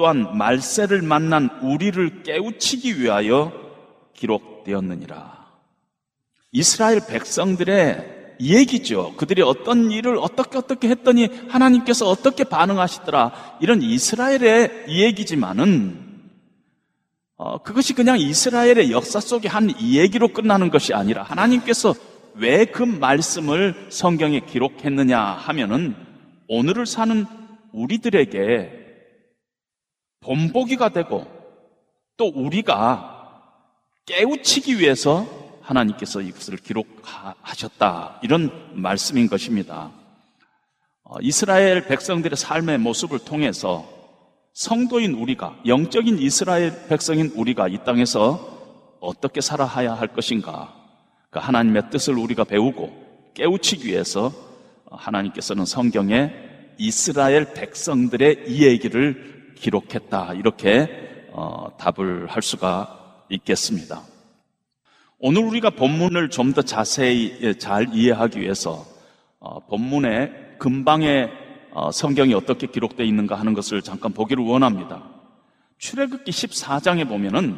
[0.02, 3.52] 또한 말세를 만난 우리를 깨우치기 위하여
[4.14, 5.46] 기록되었느니라.
[6.50, 9.14] 이스라엘 백성들의 얘기죠.
[9.16, 13.58] 그들이 어떤 일을 어떻게 어떻게 했더니 하나님께서 어떻게 반응하시더라.
[13.60, 16.00] 이런 이스라엘의 얘기지만은
[17.36, 21.94] 어, 그것이 그냥 이스라엘의 역사 속의 한 이야기로 끝나는 것이 아니라 하나님께서
[22.34, 25.94] 왜 그 말씀을 성경에 기록했느냐 하면은
[26.48, 27.24] 오늘을 사는
[27.72, 28.81] 우리들에게
[30.22, 31.26] 본보기가 되고
[32.16, 33.12] 또 우리가
[34.06, 35.26] 깨우치기 위해서
[35.62, 38.20] 하나님께서 이것을 기록하셨다.
[38.22, 39.90] 이런 말씀인 것입니다.
[41.04, 43.88] 어, 이스라엘 백성들의 삶의 모습을 통해서
[44.54, 50.74] 성도인 우리가, 영적인 이스라엘 백성인 우리가 이 땅에서 어떻게 살아야 할 것인가.
[51.30, 54.32] 그 하나님의 뜻을 우리가 배우고 깨우치기 위해서
[54.90, 56.30] 하나님께서는 성경에
[56.78, 59.31] 이스라엘 백성들의 이 얘기를
[59.62, 60.34] 기록했다.
[60.34, 64.02] 이렇게 어, 답을 할 수가 있겠습니다.
[65.18, 68.84] 오늘 우리가 본문을 좀 더 자세히 예, 잘 이해하기 위해서
[69.38, 71.30] 어, 본문의 근방에
[71.70, 75.04] 어, 성경이 어떻게 기록되어 있는가 하는 것을 잠깐 보기를 원합니다.
[75.78, 77.56] 출애굽기 14장에 보면은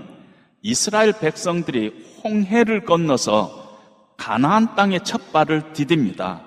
[0.63, 3.79] 이스라엘 백성들이 홍해를 건너서
[4.17, 6.45] 가나안 땅의 첫 발을 디딥니다.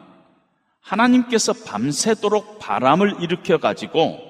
[0.81, 4.26] 하나님께서 밤새도록 바람을 일으켜 가지고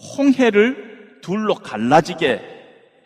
[0.00, 2.40] 홍해를 둘로 갈라지게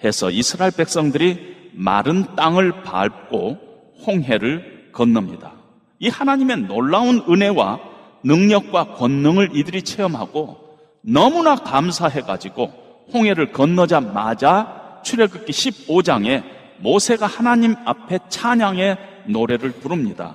[0.05, 3.59] 해서 이스라엘 백성들이 마른 땅을 밟고
[4.07, 5.53] 홍해를 건넙니다.
[5.99, 7.81] 이 하나님의 놀라운 은혜와
[8.25, 12.73] 능력과 권능을 이들이 체험하고 너무나 감사해가지고
[13.13, 16.43] 홍해를 건너자마자 출애굽기 15장에
[16.79, 20.35] 모세가 하나님 앞에 찬양의 노래를 부릅니다.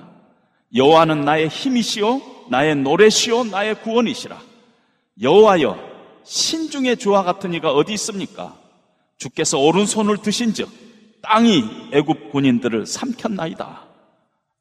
[0.74, 4.36] 여호와는 나의 힘이시요 나의 노래시요 나의 구원이시라.
[5.20, 5.95] 여호와여
[6.26, 8.56] 신중의 주와 같은 이가 어디 있습니까?
[9.16, 10.68] 주께서 오른손을 드신즉
[11.22, 13.86] 땅이 애굽 군인들을 삼켰나이다.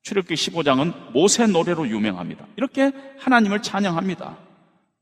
[0.04, 2.46] 출애굽기 15장은 모세 노래로 유명합니다.
[2.56, 4.38] 이렇게 하나님을 찬양합니다.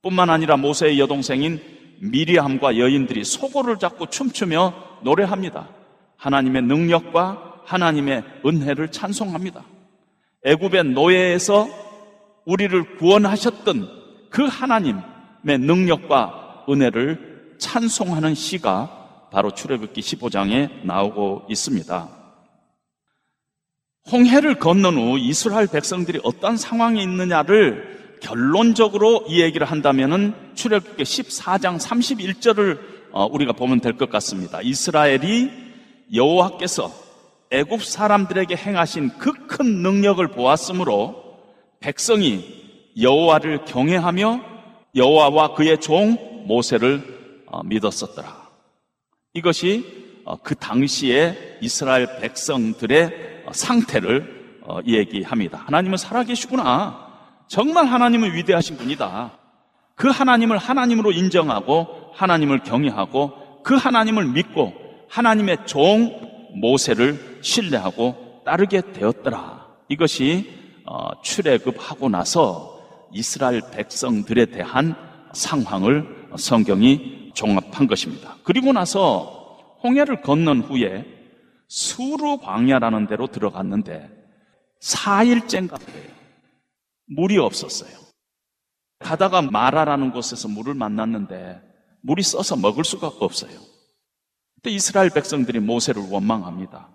[0.02, 1.62] 뿐만 아니라 모세의 여동생인
[2.00, 5.70] 미리암과 여인들이 소고를 잡고 춤추며 노래합니다.
[6.18, 9.64] 하나님의 능력과 하나님의 은혜를 찬송합니다.
[10.46, 11.68] 애굽의 노예에서
[12.46, 13.90] 우리를 구원하셨던
[14.30, 15.04] 그 하나님의
[15.44, 22.10] 능력과 은혜를 찬송하는 시가 바로 출애굽기 15장에 나오고 있습니다.
[24.12, 32.80] 홍해를 건넌 후 이스라엘 백성들이 어떤 상황에 있느냐를 결론적으로 이 얘기를 한다면은 출애굽기 14장 31절을
[33.12, 34.60] 어, 우리가 보면 될 것 같습니다.
[34.62, 35.52] 이스라엘이
[36.14, 36.92] 여호와께서
[37.52, 41.16] 애굽 사람들에게 행하신 그 큰 능력을 보았으므로
[41.80, 42.44] 백성이
[43.00, 44.42] 여호와를 경외하며
[44.96, 48.50] 여호와와 그의 종 모세를 어, 믿었었더라.
[49.34, 54.44] 이것이 어, 그 당시에 이스라엘 백성들의 어, 상태를
[54.86, 55.62] 얘기합니다.
[55.66, 57.08] 하나님은 살아계시구나.
[57.48, 59.38] 정말 하나님은 위대하신 분이다.
[59.96, 64.74] 그 하나님을 하나님으로 인정하고 하나님을 경외하고 그 하나님을 믿고
[65.10, 66.10] 하나님의 종
[66.62, 69.68] 모세를 신뢰하고 따르게 되었더라.
[69.90, 70.50] 이것이
[71.24, 72.80] 출애굽하고 나서
[73.12, 74.96] 이스라엘 백성들에 대한
[75.34, 78.36] 상황을 성경이 종합한 것입니다.
[78.44, 81.06] 그리고 나서 홍해를 건넌 후에
[81.68, 84.10] 수루 광야라는 데로 들어갔는데
[84.82, 86.14] 4일째인가 그래요.
[87.08, 87.92] 물이 없었어요.
[89.00, 91.62] 가다가 마라라는 곳에서 물을 만났는데
[92.02, 93.52] 물이 써서 먹을 수가 없어요.
[94.56, 96.90] 그때 이스라엘 백성들이 모세를 원망합니다.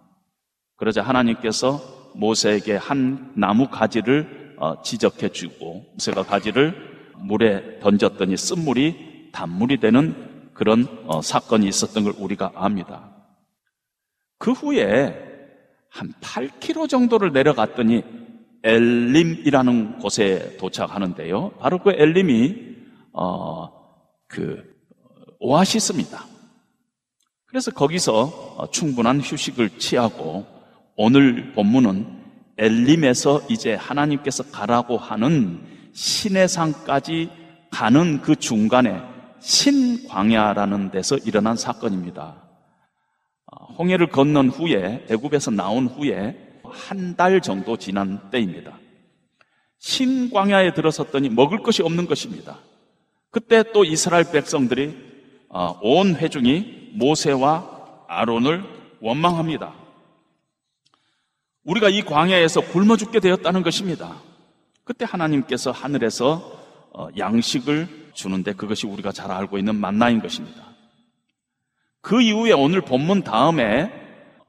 [0.76, 1.80] 그러자 하나님께서
[2.14, 6.74] 모세에게 한 나무 가지를 어, 지적해 주고 모세가 가지를
[7.16, 9.07] 물에 던졌더니 쓴물이
[9.38, 13.08] 단물이 되는 그런 어, 사건이 있었던 걸 우리가 압니다.
[14.36, 15.14] 그 후에
[15.88, 18.02] 한 8km 정도를 내려갔더니
[18.64, 21.52] 엘림이라는 곳에 도착하는데요.
[21.60, 22.56] 바로 그 엘림이
[23.12, 23.68] 어,
[24.26, 24.64] 그
[25.38, 26.24] 오아시스입니다.
[27.46, 30.46] 그래서 거기서 어, 충분한 휴식을 취하고
[30.96, 32.06] 오늘 본문은
[32.58, 35.60] 엘림에서 이제 하나님께서 가라고 하는
[35.92, 37.30] 신해상까지
[37.70, 39.00] 가는 그 중간에
[39.40, 42.42] 신광야라는 데서 일어난 사건입니다.
[43.46, 48.78] 어, 홍해를 건넌 후에 애굽에서 나온 후에 한 달 정도 지난 때입니다.
[49.78, 52.58] 신광야에 들어섰더니 먹을 것이 없는 것입니다.
[53.30, 54.96] 그때 또 이스라엘 백성들이
[55.48, 58.64] 어, 온 회중이 모세와 아론을
[59.00, 59.74] 원망합니다.
[61.64, 64.16] 우리가 이 광야에서 굶어 죽게 되었다는 것입니다.
[64.84, 66.57] 그때 하나님께서 하늘에서 어,
[67.16, 70.62] 양식을 주는데 그것이 우리가 잘 알고 있는 만나인 것입니다.
[72.00, 73.90] 그 이후에 오늘 본문 다음에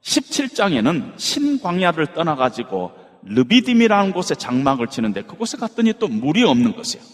[0.02, 2.92] 17장에는 신광야를 떠나가지고
[3.22, 7.04] 르비딤이라는 곳에 장막을 치는데 그곳에 갔더니 또 물이 없는 것이에요.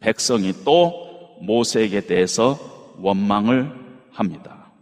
[0.00, 2.58] 백성이 또 모세에게 대해서
[2.98, 3.72] 원망을
[4.12, 4.72] 합니다.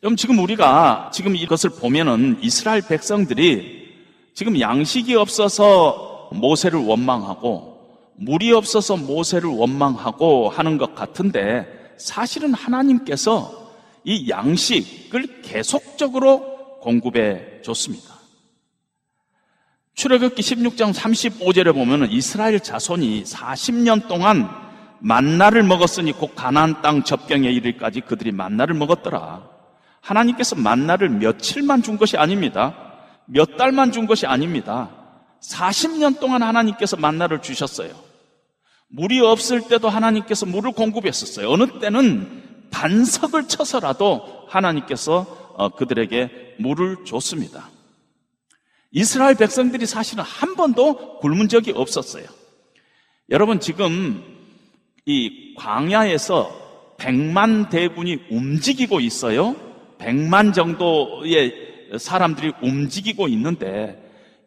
[0.00, 3.82] 그럼 지금 우리가 지금 이것을 보면은 이스라엘 백성들이
[4.34, 7.71] 지금 양식이 없어서 모세를 원망하고
[8.16, 13.72] 물이 없어서 모세를 원망하고 하는 것 같은데 사실은 하나님께서
[14.04, 18.12] 이 양식을 계속적으로 공급해 줬습니다.
[19.94, 24.48] 출애굽기 16장 35절에 보면 이스라엘 자손이 40년 동안
[25.00, 29.48] 만나를 먹었으니 곧 가나안 땅 접경에 이르기까지 그들이 만나를 먹었더라.
[30.00, 32.74] 하나님께서 만나를 며칠만 준 것이 아닙니다.
[33.26, 34.90] 몇 달만 준 것이 아닙니다.
[35.42, 37.94] 40년 동안 하나님께서 만나를 주셨어요.
[38.88, 41.50] 물이 없을 때도 하나님께서 물을 공급했었어요.
[41.50, 47.68] 어느 때는 반석을 쳐서라도 하나님께서 어, 그들에게 물을 줬습니다.
[48.90, 52.26] 이스라엘 백성들이 사실은 한 번도 굶은 적이 없었어요.
[53.30, 54.22] 여러분 지금
[55.06, 59.56] 이 광야에서 백만 대군이 움직이고 있어요.
[59.98, 61.54] 백만 정도의
[61.98, 64.01] 사람들이 움직이고 있는데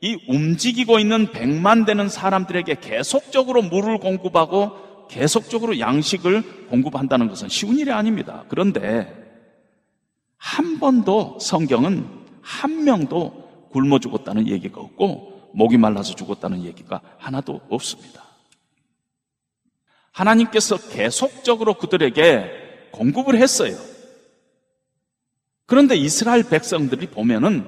[0.06, 7.92] 이 움직이고 있는 백만 되는 사람들에게 계속적으로 물을 공급하고 계속적으로 양식을 공급한다는 것은 쉬운 일이
[7.92, 8.46] 아닙니다.
[8.48, 9.12] 그런데
[10.38, 12.08] 한 번도 성경은
[12.40, 18.24] 한 명도 굶어 죽었다는 얘기가 없고 목이 말라서 죽었다는 얘기가 하나도 없습니다.
[20.12, 23.76] 하나님께서 계속적으로 그들에게 공급을 했어요.
[25.66, 27.66] 그런데 이스라엘 백성들이 보면은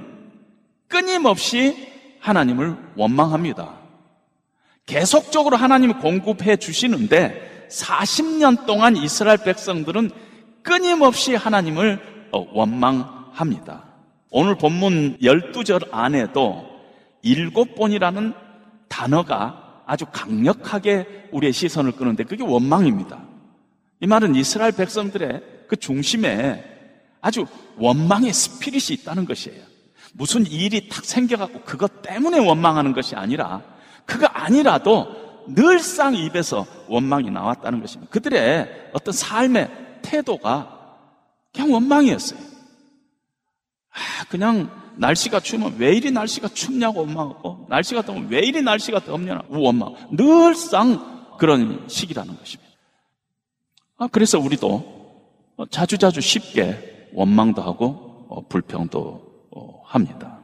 [0.88, 3.78] 끊임없이 하나님을 원망합니다.
[4.86, 10.11] 계속적으로 하나님이 공급해 주시는데 40년 동안 이스라엘 백성들은
[10.63, 13.84] 끊임없이 하나님을 어, 원망합니다.
[14.30, 16.65] 오늘 본문 12절 안에도
[17.22, 18.34] 일곱 번이라는
[18.88, 23.22] 단어가 아주 강력하게 우리의 시선을 끄는데 그게 원망입니다.
[24.01, 26.63] 이 말은 이스라엘 백성들의 그 중심에
[27.22, 27.45] 아주
[27.78, 29.63] 원망의 스피릿이 있다는 것이에요.
[30.14, 33.62] 무슨 일이 탁 생겨갖고 그것 때문에 원망하는 것이 아니라
[34.05, 38.12] 그거 아니라도 늘상 입에서 원망이 나왔다는 것입니다.
[38.12, 39.70] 그들의 어떤 삶의
[40.01, 40.78] 태도가
[41.53, 42.39] 그냥 원망이었어요.
[43.91, 49.62] 아, 그냥 날씨가 추우면 왜 이리 날씨가 춥냐고 원망하고 날씨가 더우면 왜 이리 날씨가 덥냐고
[49.62, 49.95] 원망.
[50.12, 52.72] 늘상 그런 시기라는 것입니다.
[53.97, 54.97] 아, 그래서 우리도
[55.70, 59.26] 자주자주 쉽게 원망도 하고 어, 불평도 어,
[59.88, 60.39] 합니다.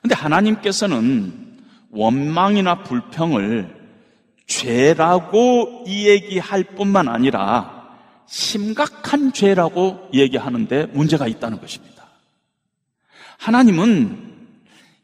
[0.00, 3.82] 근데 하나님께서는 원망이나 불평을
[4.46, 7.82] 죄라고 이야기할 뿐만 아니라
[8.26, 12.04] 심각한 죄라고 얘기하는데 문제가 있다는 것입니다.
[13.38, 14.32] 하나님은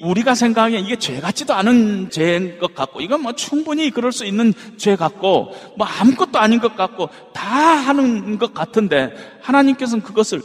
[0.00, 4.52] 우리가 생각하기에 이게 죄 같지도 않은 죄인 것 같고, 이건 뭐 충분히 그럴 수 있는
[4.76, 10.40] 죄 같고, 뭐 아무것도 아닌 것 같고, 다 하는 것 같은데, 하나님께서는 그것을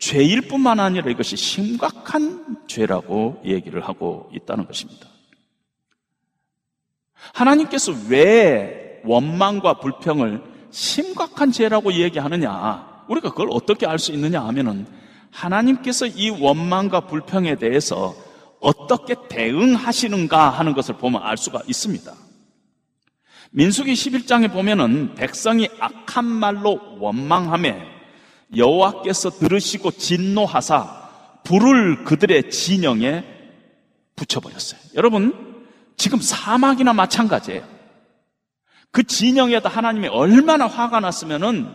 [0.00, 5.06] 죄일 뿐만 아니라 이것이 심각한 죄라고 얘기를 하고 있다는 것입니다.
[7.34, 13.04] 하나님께서 왜 원망과 불평을 심각한 죄라고 얘기하느냐?
[13.08, 14.86] 우리가 그걸 어떻게 알 수 있느냐 하면은
[15.30, 18.14] 하나님께서 이 원망과 불평에 대해서
[18.58, 22.12] 어떻게 대응하시는가 하는 것을 보면 알 수가 있습니다.
[23.50, 27.89] 민수기 11장에 보면은 백성이 악한 말로 원망함에
[28.56, 31.08] 여호와께서 들으시고 진노하사
[31.44, 33.24] 불을 그들의 진영에
[34.16, 34.80] 붙여버렸어요.
[34.94, 37.62] 여러분, 지금 사막이나 마찬가지예요.
[38.90, 41.68] 그 진영에다 하나님이 얼마나 화가 났으면은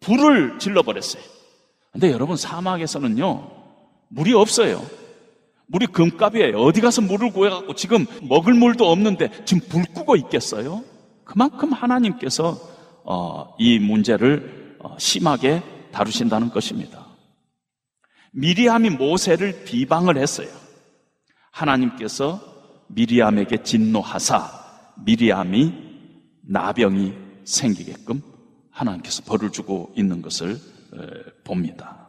[0.00, 1.22] 불을 질러버렸어요.
[1.92, 3.50] 근데 여러분, 사막에서는요,
[4.08, 4.84] 물이 없어요.
[5.66, 6.60] 물이 금값이에요.
[6.60, 10.82] 어디 가서 물을 구해갖고 지금 먹을 물도 없는데 지금 불 끄고 있겠어요?
[11.24, 12.58] 그만큼 하나님께서
[13.04, 15.62] 어, 이 문제를 어, 심하게
[15.92, 17.06] 다루신다는 것입니다.
[18.32, 20.48] 미리암이 모세를 비방을 했어요.
[21.50, 22.40] 하나님께서
[22.88, 24.50] 미리암에게 진노하사
[25.04, 25.74] 미리암이
[26.42, 27.14] 나병이
[27.44, 28.22] 생기게끔
[28.70, 30.58] 하나님께서 벌을 주고 있는 것을
[31.44, 32.08] 봅니다.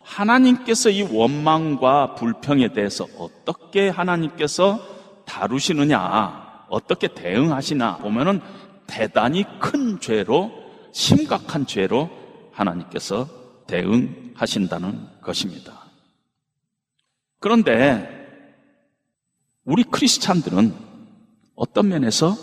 [0.00, 4.80] 하나님께서 이 원망과 불평에 대해서 어떻게 하나님께서
[5.26, 8.40] 다루시느냐, 어떻게 대응하시나 보면은
[8.86, 10.52] 대단히 큰 죄로,
[10.96, 12.08] 심각한 죄로
[12.52, 13.28] 하나님께서
[13.66, 15.84] 대응하신다는 것입니다.
[17.38, 18.08] 그런데
[19.66, 20.72] 우리 크리스찬들은
[21.54, 22.34] 어떤 면에서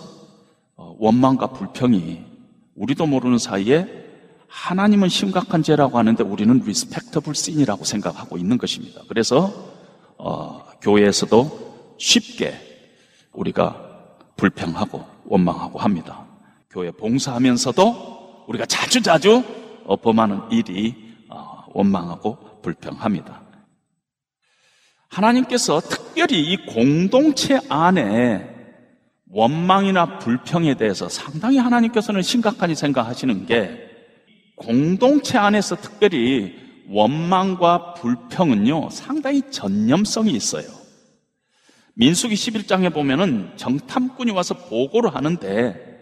[0.76, 2.24] 어, 원망과 불평이
[2.76, 3.88] 우리도 모르는 사이에
[4.48, 9.02] 하나님은 심각한 죄라고 하는데 우리는 respectable sin이라고 생각하고 있는 것입니다.
[9.08, 9.52] 그래서
[10.20, 12.54] 어, 교회에서도 쉽게
[13.32, 16.28] 우리가 불평하고 원망하고 합니다.
[16.70, 18.13] 교회 봉사하면서도
[18.48, 19.44] 우리가 자주자주
[19.86, 20.96] 어, 범하는 일이
[21.30, 23.42] 어, 원망하고 불평합니다.
[25.10, 28.50] 하나님께서 특별히 이 공동체 안에
[29.30, 33.90] 원망이나 불평에 대해서 상당히 하나님께서는 심각하게 생각하시는 게
[34.56, 36.56] 공동체 안에서 특별히
[36.90, 40.66] 원망과 불평은요, 상당히 전념성이 있어요.
[41.96, 45.93] 민수기 11장에 보면은 정탐꾼이 와서 보고를 하는데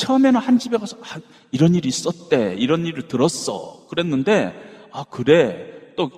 [0.00, 1.20] 처음에는 한 집에 가서 아,
[1.50, 3.86] 이런 일이 있었대, 이런 일을 들었어.
[3.88, 4.54] 그랬는데
[4.92, 5.92] 아 그래.
[5.96, 6.10] 또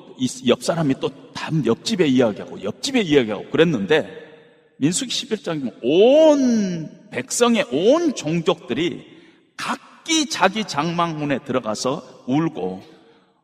[0.46, 4.08] 옆 사람이 또 다음 옆집에 이야기하고 옆집에 이야기하고 그랬는데
[4.76, 9.04] 민수기 11장이면 온 백성의 온 종족들이
[9.56, 12.82] 각기 자기 장막문에 들어가서 울고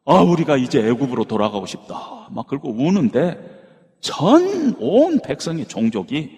[0.05, 3.39] 아 우리가 이제 애굽으로 돌아가고 싶다 막 그러고 우는데
[4.01, 6.38] 전 온 백성의 종족이 다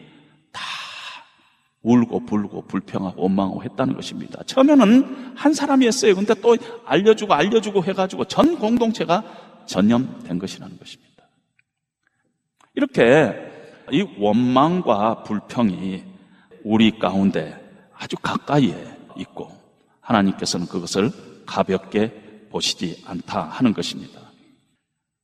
[1.83, 4.43] 울고 불고 불평하고 원망하고 했다는 것입니다.
[4.45, 6.14] 처음에는 한 사람이 했어요.
[6.14, 9.24] 근데 또 알려주고 알려주고 해가지고 전 공동체가
[9.66, 11.11] 전염된 것이라는 것입니다.
[12.74, 13.35] 이렇게
[13.93, 16.05] 이 원망과 불평이
[16.64, 17.59] 우리 가운데
[17.95, 19.51] 아주 가까이에 있고
[20.01, 21.11] 하나님께서는 그것을
[21.47, 22.12] 가볍게
[22.51, 24.20] 보시지 않다 하는 것입니다.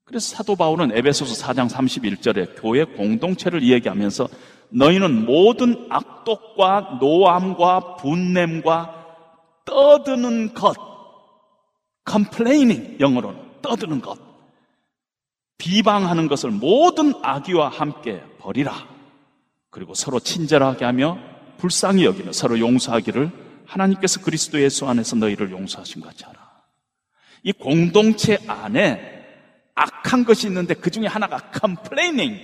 [0.04, 4.28] 그래서 사도 바울은 에베소서 4장 31절에 교회 공동체를 이야기하면서
[4.70, 9.06] 너희는 모든 악독과 노함과 분냄과
[9.64, 10.76] 떠드는 것,
[12.08, 14.18] complaining 영어로는 떠드는 것,
[15.58, 18.72] 비방하는 것을 모든 악의와 함께 버리라.
[19.70, 21.18] 그리고 서로 친절하게 하며
[21.58, 23.30] 불쌍히 여기며 서로 용서하기를
[23.66, 26.38] 하나님께서 그리스도 예수 안에서 너희를 용서하신 것 같이 하라.
[27.42, 29.16] 이 공동체 안에
[29.74, 32.40] 악한 것이 있는데 그 중에 하나가 complaining,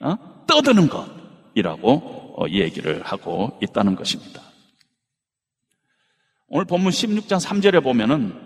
[0.00, 0.16] 어?
[0.46, 1.15] 떠드는 것
[1.56, 4.42] 이라고 어, 얘기를 하고 있다는 것입니다.
[6.48, 8.38] 오늘 본문 16장 3절에 보면은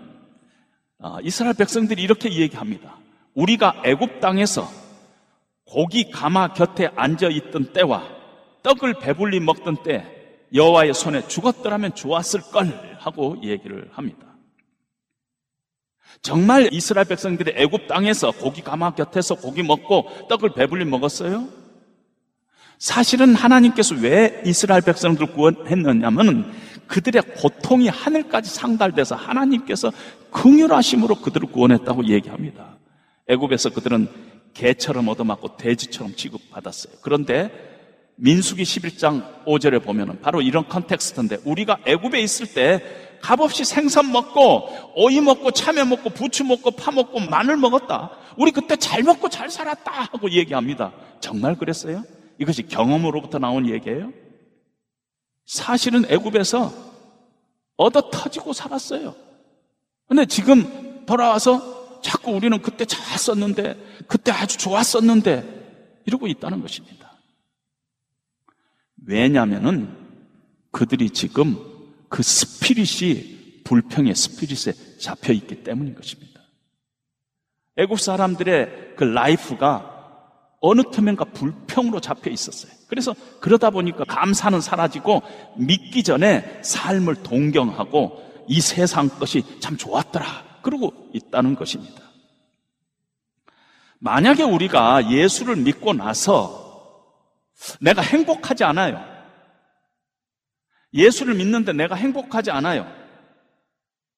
[0.97, 2.97] 어, 이스라엘 백성들이 이렇게 얘기합니다.
[3.35, 4.67] 우리가 애굽 땅에서
[5.65, 8.07] 고기 가마 곁에 앉아 있던 때와
[8.63, 10.05] 떡을 배불리 먹던 때
[10.53, 14.27] 여호와의 손에 죽었더라면 좋았을 걸 하고 얘기를 합니다.
[16.21, 21.60] 정말 이스라엘 백성들이 애굽 땅에서 고기 가마 곁에서 고기 먹고 떡을 배불리 먹었어요?
[22.81, 26.51] 사실은 하나님께서 왜 이스라엘 백성들을 구원했느냐면
[26.87, 29.91] 그들의 고통이 하늘까지 상달돼서 하나님께서
[30.31, 32.79] 긍휼하심으로 그들을 구원했다고 얘기합니다.
[33.27, 34.09] 애굽에서 그들은
[34.55, 36.95] 개처럼 얻어맞고 돼지처럼 취급받았어요.
[37.03, 37.51] 그런데
[38.15, 42.83] 민수기 11장 5절에 보면은 바로 이런 컨텍스트인데 우리가 애굽에 있을 때
[43.21, 48.09] 값없이 생선 먹고 오이 먹고 참외 먹고 부추 먹고 파 먹고 마늘 먹었다.
[48.37, 50.91] 우리 그때 잘 먹고 잘 살았다 하고 얘기합니다.
[51.19, 52.03] 정말 그랬어요?
[52.41, 54.11] 이것이 경험으로부터 나온 얘기예요?
[55.45, 56.73] 사실은 애굽에서
[57.77, 59.15] 얻어 터지고 살았어요.
[60.07, 67.11] 근데 지금 돌아와서 자꾸 우리는 그때 잘 썼는데 그때 아주 좋았었는데 이러고 있다는 것입니다.
[69.05, 69.95] 왜냐하면은
[70.71, 71.57] 그들이 지금
[72.09, 76.41] 그 spirit이 불평의 spirit에 잡혀 있기 때문인 것입니다.
[77.77, 79.90] 애굽 사람들의 그 life가
[80.61, 82.71] 어느 틈엔가 불평으로 잡혀 있었어요.
[82.87, 85.23] 그래서 그러다 보니까 감사는 사라지고
[85.57, 90.59] 믿기 전에 삶을 동경하고 이 세상 것이 참 좋았더라.
[90.61, 92.01] 그러고 있다는 것입니다.
[93.99, 96.61] 만약에 우리가 예수를 믿고 나서
[97.79, 99.03] 내가 행복하지 않아요.
[100.93, 102.91] 예수를 믿는데 내가 행복하지 않아요.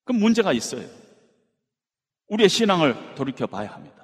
[0.04, 0.88] 그럼 문제가 있어요.
[2.28, 4.03] 우리의 신앙을 돌이켜 봐야 합니다.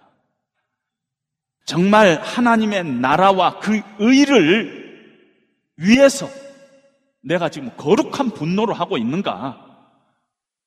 [1.70, 5.14] 정말 하나님의 나라와 그 의를
[5.78, 6.28] 위해서
[7.22, 9.68] 내가 지금 거룩한 분노를 하고 있는가?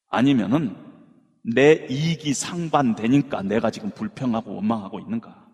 [0.08, 0.76] 아니면은
[1.42, 5.44] 내 이익이 상반되니까 내가 지금 불평하고 원망하고 있는가?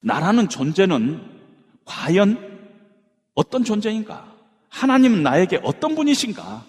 [0.00, 1.22] 나라는 존재는
[1.84, 2.58] 과연
[3.36, 4.34] 어떤 존재인가?
[4.70, 6.64] 하나님은 나에게 어떤 분이신가?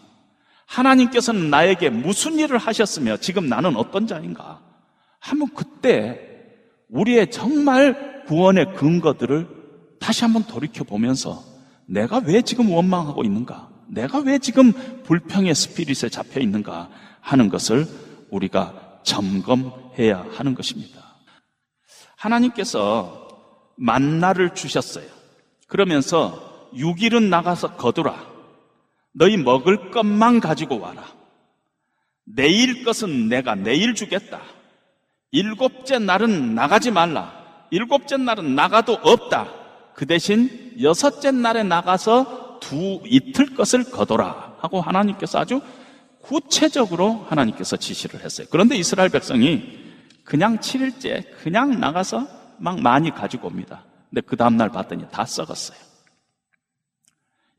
[0.68, 4.62] 하나님께서는 나에게 무슨 일을 하셨으며 지금 나는 어떤 자인가?
[5.22, 6.37] 하면 그때
[6.90, 9.48] 우리의 정말 구원의 근거들을
[10.00, 11.44] 다시 한번 돌이켜 보면서
[11.86, 13.70] 내가 왜 지금 원망하고 있는가?
[13.88, 14.74] 내가 왜 지금
[15.04, 16.90] 불평의 스피릿에 잡혀 있는가
[17.22, 17.86] 하는 것을
[18.30, 21.16] 우리가 점검해야 하는 것입니다.
[22.18, 23.28] 하나님께서
[23.76, 25.06] 만나를 주셨어요.
[25.68, 28.28] 그러면서 6일은 나가서 거두라.
[29.14, 31.06] 너희 먹을 것만 가지고 와라.
[32.26, 34.42] 내일 것은 내가 내일 주겠다.
[35.38, 37.32] 일곱째 날은 나가지 말라.
[37.70, 39.48] 일곱째 날은 나가도 없다.
[39.94, 44.56] 그 대신 여섯째 날에 나가서 두 이틀 것을 거둬라.
[44.60, 45.62] 하고 하나님께서 아주
[46.24, 48.48] 구체적으로 하나님께서 지시를 했어요.
[48.50, 49.78] 그런데 이스라엘 백성이
[50.24, 52.28] 그냥 7일째 그냥 나가서
[52.58, 53.84] 막 많이 가지고 옵니다.
[54.10, 55.78] 근데 그 다음날 봤더니 다 썩었어요.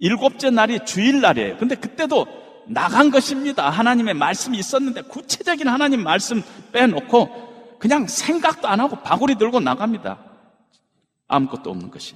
[0.01, 1.59] 일곱째 날이 주일날이에요.
[1.59, 2.26] 근데 그때도
[2.66, 3.70] 나간 것입니다.
[3.70, 7.48] 하나님의 말씀이 있었는데 구체적인 하나님 말씀 빼놓고
[7.79, 10.18] 그냥 생각도 안 하고 바구리 들고 나갑니다.
[11.29, 12.14] 아무것도 없는 것이.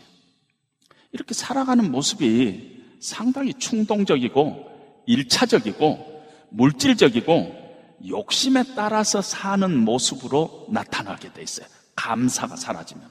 [1.13, 7.63] 이렇게 살아가는 모습이 상당히 충동적이고 일차적이고 물질적이고
[8.09, 11.67] 욕심에 따라서 사는 모습으로 나타나게 돼 있어요.
[11.95, 13.11] 감사가 사라지면.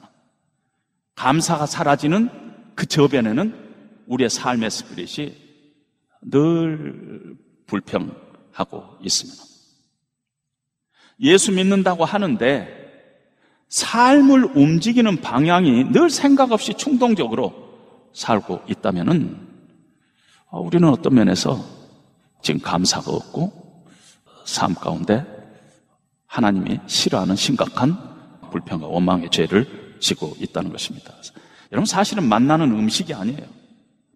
[1.14, 2.28] 감사가 사라지는
[2.74, 3.72] 그 저변에는
[4.06, 5.36] 우리의 삶의 스피릿이
[6.22, 7.36] 늘
[7.66, 9.51] 불평하고 있습니다.
[11.22, 12.82] 예수 믿는다고 하는데
[13.68, 17.54] 삶을 움직이는 방향이 늘 생각 없이 충동적으로
[18.12, 19.48] 살고 있다면은
[20.50, 21.64] 어, 우리는 어떤 면에서
[22.42, 23.86] 지금 감사가 없고
[24.44, 25.24] 삶 가운데
[26.26, 27.96] 하나님이 싫어하는 심각한
[28.50, 31.14] 불평과 원망의 죄를 지고 있다는 것입니다.
[31.70, 33.46] 여러분 사실은 만나는 음식이 아니에요.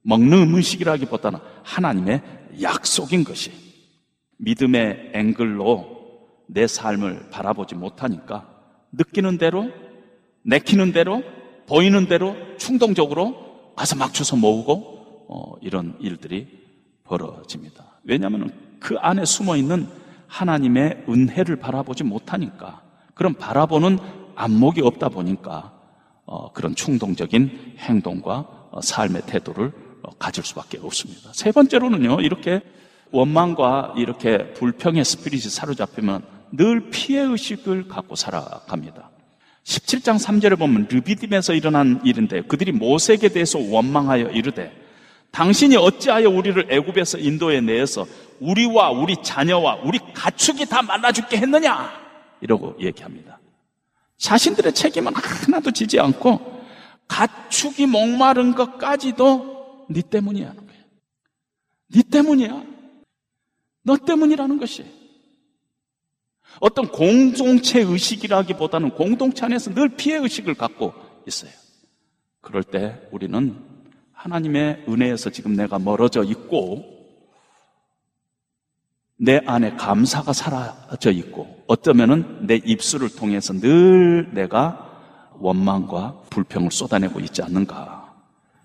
[0.03, 2.23] 먹는 음식이라기보다는 하나님의
[2.61, 3.53] 약속인 것이
[4.39, 5.95] 믿음의 앵글로
[6.47, 8.49] 내 삶을 바라보지 못하니까
[8.92, 9.70] 느끼는 대로
[10.42, 11.22] 내키는 대로
[11.66, 16.47] 보이는 대로 충동적으로 가서 막 주워 모으고 어, 이런 일들이
[17.05, 17.84] 벌어집니다.
[18.05, 19.88] 왜냐하면 그 안에 숨어 있는
[20.28, 22.82] 하나님의 은혜를 바라보지 못하니까
[23.14, 23.99] 그런 바라보는
[24.34, 25.72] 안목이 없다 보니까
[26.24, 29.72] 어, 그런 충동적인 행동과 어, 삶의 태도를
[30.03, 31.30] 어, 가질 수밖에 없습니다.
[31.32, 32.61] 세 번째로는요, 이렇게
[33.12, 39.11] 원망과 이렇게 불평의 스피릿이 사로잡히면 늘 피해의식을 갖고 살아갑니다.
[39.64, 44.72] 17장 3절에 보면 르비딤에서 일어난 일인데 그들이 모세에게 대해서 원망하여 이르되
[45.32, 48.07] 당신이 어찌하여 우리를 애굽에서 인도에 내어서
[48.40, 51.90] 우리와 우리 자녀와 우리 가축이 다 말라 죽게 했느냐
[52.40, 53.40] 이러고 얘기합니다.
[54.18, 56.64] 자신들의 책임은 하나도 지지 않고
[57.09, 60.55] 가축이 목마른 것까지도 네 때문이야.
[61.88, 62.64] 네 때문이야.
[63.82, 64.84] 너 때문이라는 것이.
[66.61, 70.93] 어떤 공동체 의식이라기보다는 공동체 안에서 늘 피해 의식을 갖고
[71.27, 71.51] 있어요.
[72.41, 73.57] 그럴 때 우리는
[74.13, 76.97] 하나님의 은혜에서 지금 내가 멀어져 있고
[79.19, 84.83] 내 안에 감사가 사라져 있고 어쩌면은 내 입술을 통해서 늘 내가
[85.39, 88.15] 원망과 불평을 쏟아내고 있지 않는가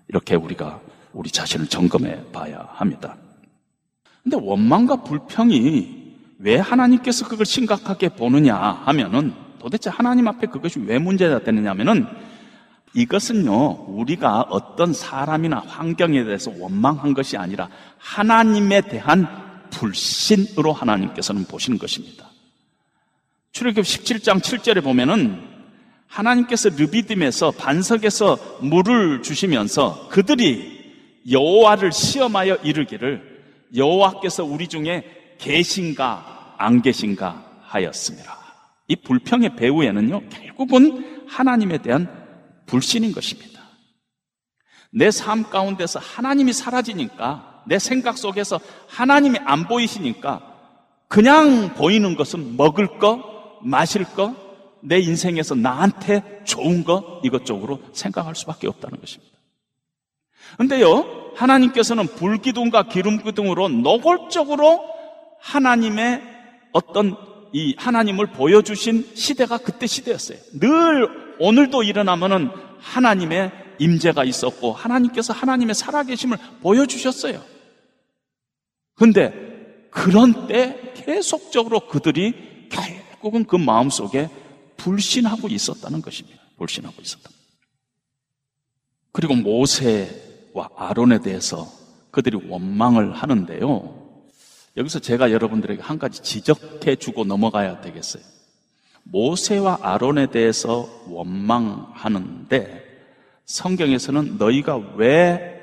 [0.08, 0.80] 이렇게 우리가
[1.12, 3.16] 우리 자신을 점검해 봐야 합니다.
[4.22, 6.01] 근데 원망과 불평이
[6.42, 12.06] 왜 하나님께서 그걸 심각하게 보느냐 하면은 도대체 하나님 앞에 그것이 왜 문제가 되느냐 하면은
[12.94, 19.26] 이것은요, 우리가 어떤 사람이나 환경에 대해서 원망한 것이 아니라 하나님에 대한
[19.70, 22.28] 불신으로 하나님께서는 보시는 것입니다.
[23.52, 25.40] 출애굽 17장 7절에 보면은
[26.06, 30.82] 하나님께서 르비딤에서 반석에서 물을 주시면서 그들이
[31.30, 33.42] 여호와를 시험하여 이르기를
[33.74, 36.31] 여호와께서 우리 중에 계신가
[36.62, 38.38] 안 계신가 하였습니다.
[38.88, 42.08] 이 불평의 배후에는요 결국은 하나님에 대한
[42.66, 43.60] 불신인 것입니다.
[44.90, 50.42] 내 삶 가운데서 하나님이 사라지니까 내 생각 속에서 하나님이 안 보이시니까
[51.08, 54.34] 그냥 보이는 것은 먹을 거, 마실 거,
[54.82, 59.32] 내 인생에서 나한테 좋은 거 이것 쪽으로 생각할 수밖에 없다는 것입니다.
[60.58, 64.80] 근데요, 하나님께서는 불기둥과 기름기둥으로 노골적으로
[65.40, 66.31] 하나님의
[66.72, 67.16] 어떤
[67.52, 70.38] 이 하나님을 보여주신 시대가 그때 시대였어요.
[70.54, 77.42] 늘 오늘도 일어나면은 하나님의 임재가 있었고 하나님께서 하나님의 살아계심을 보여주셨어요.
[78.94, 84.28] 근데 그런 때 계속적으로 그들이 결국은 그 마음 속에
[84.76, 86.42] 불신하고 있었다는 것입니다.
[86.56, 87.30] 불신하고 있었다.
[89.12, 91.70] 그리고 모세와 아론에 대해서
[92.10, 94.01] 그들이 원망을 하는데요.
[94.76, 98.22] 여기서 제가 여러분들에게 한 가지 지적해 주고 넘어가야 되겠어요.
[99.04, 102.82] 모세와 아론에 대해서 원망하는데
[103.44, 105.60] 성경에서는 너희가 왜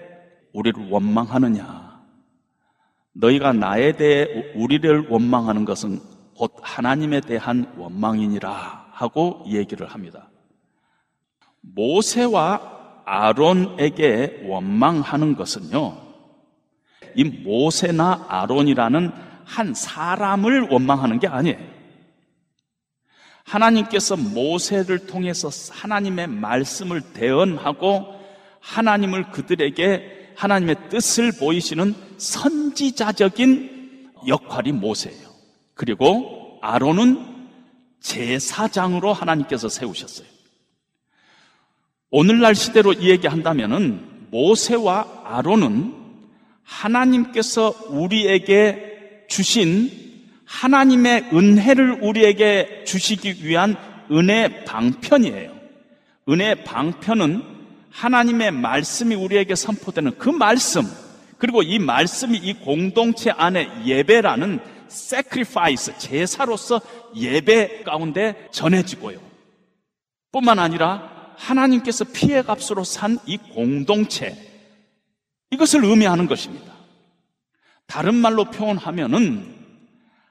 [0.53, 1.89] 우리를 원망하느냐?
[3.13, 5.99] 너희가 나에 대해 우리를 원망하는 것은
[6.35, 10.29] 곧 하나님에 대한 원망이니라 하고 얘기를 합니다.
[11.61, 16.08] 모세와 아론에게 원망하는 것은요,
[17.15, 19.11] 이 모세나 아론이라는
[19.45, 21.57] 한 사람을 원망하는 게 아니에요.
[23.43, 28.19] 하나님께서 모세를 통해서 하나님의 말씀을 대언하고
[28.59, 35.29] 하나님을 그들에게 하나님의 뜻을 보이시는 선지자적인 역할이 모세예요.
[35.73, 37.25] 그리고 아론은
[37.99, 40.27] 제사장으로 하나님께서 세우셨어요.
[42.11, 45.98] 오늘날 시대로 이야기한다면은 모세와 아론은
[46.69, 49.91] 하나님께서 우리에게 주신
[50.45, 53.75] 하나님의 은혜를 우리에게 주시기 위한
[54.11, 55.51] 은혜 방편이에요.
[56.29, 57.43] 은혜 방편은
[57.91, 60.83] 하나님의 말씀이 우리에게 선포되는 그 말씀,
[61.37, 64.59] 그리고 이 말씀이 이 공동체 안에 예배라는
[64.89, 66.81] sacrifice, 제사로서
[67.15, 69.19] 예배 가운데 전해지고요.
[70.31, 74.48] 뿐만 아니라 하나님께서 피해 값으로 산 이 공동체,
[75.51, 76.73] 이것을 의미하는 것입니다.
[77.85, 79.55] 다른 말로 표현하면은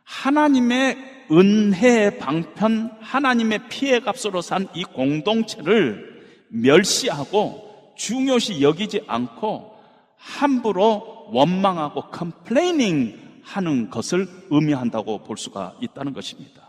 [0.05, 9.77] 하나님의 은혜의 방편, 하나님의 피해 값으로 산 이 공동체를 멸시하고 중요시 여기지 않고
[10.17, 16.63] 함부로 원망하고 complaining 하는 것을 의미한다고 볼 수가 있다는 것입니다.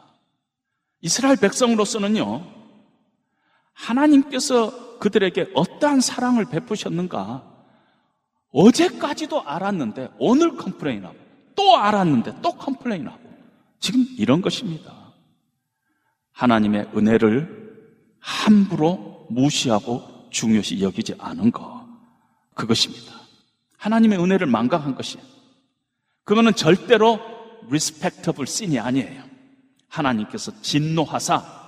[1.02, 2.45] 이스라엘 백성으로서는요,
[3.74, 7.49] 하나님께서 그들에게 어떠한 사랑을 베푸셨는가,
[8.52, 11.16] 어제까지도 알았는데 오늘 complain하고
[11.56, 13.30] 또 알았는데 또 complain하고
[13.80, 14.93] 지금 이런 것입니다.
[16.32, 17.60] 하나님의 은혜를
[18.20, 21.88] 함부로 무시하고 중요시 여기지 않은 것
[22.54, 23.14] 그것입니다.
[23.78, 25.26] 하나님의 은혜를 망각한 것이에요.
[26.24, 27.20] 그거는 절대로
[27.68, 29.24] respectable sin이 아니에요.
[29.88, 31.60] 하나님께서 진노하사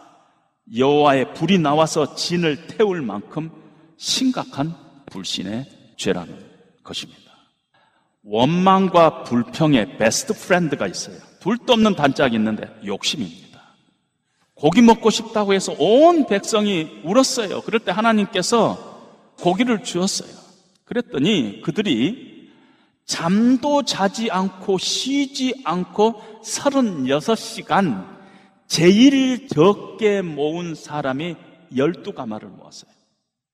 [0.75, 3.51] 여호와의 불이 나와서 진을 태울 만큼
[3.97, 4.75] 심각한
[5.07, 6.50] 불신의 죄라는
[6.83, 7.31] 것입니다.
[8.23, 11.17] 원망과 불평의 best friend가 있어요.
[11.39, 13.51] 둘도 없는 단짝이 있는데 욕심입니다.
[14.53, 17.61] 고기 먹고 싶다고 해서 온 백성이 울었어요.
[17.61, 20.29] 그럴 때 하나님께서 고기를 주었어요.
[20.85, 22.51] 그랬더니 그들이
[23.05, 28.07] 잠도 자지 않고 쉬지 않고 36시간
[28.67, 31.35] 제일 적게 모은 사람이
[31.73, 32.91] 12가마를 모았어요.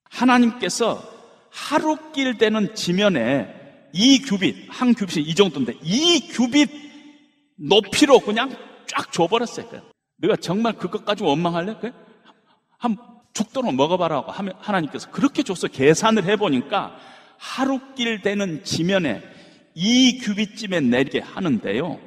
[0.09, 1.16] 하나님께서
[1.57, 3.53] 하루길 되는 지면에
[3.91, 6.69] 이 규빗, 한 규빗이 이 정도인데 이 규빗
[7.57, 8.55] 높이로 그냥
[8.85, 9.67] 쫙 줘버렸어요.
[10.17, 11.75] 내가 정말 그것까지 원망할래?
[11.81, 11.93] 그래?
[12.77, 12.95] 한
[13.33, 16.95] 죽도록 먹어봐라고 하면 하나님께서 그렇게 줘서 계산을 해보니까
[17.37, 19.23] 하루 길 되는 지면에
[19.73, 21.99] 이 규빗쯤에 내리게 하는데요.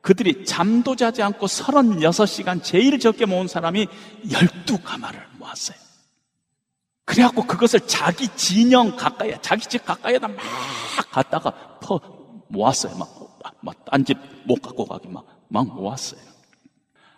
[0.00, 3.86] 그들이 잠도 자지 않고 36시간 제일 적게 모은 사람이
[4.28, 5.85] 12가마를 모았어요.
[7.06, 10.36] 그래갖고 그것을 자기 진영 가까이에, 자기 집 가까이에다 막
[11.10, 12.00] 갖다가 퍼
[12.48, 12.96] 모았어요.
[12.98, 13.08] 막,
[13.62, 16.20] 막, 딴집 못 갖고 가기 막, 막 모았어요.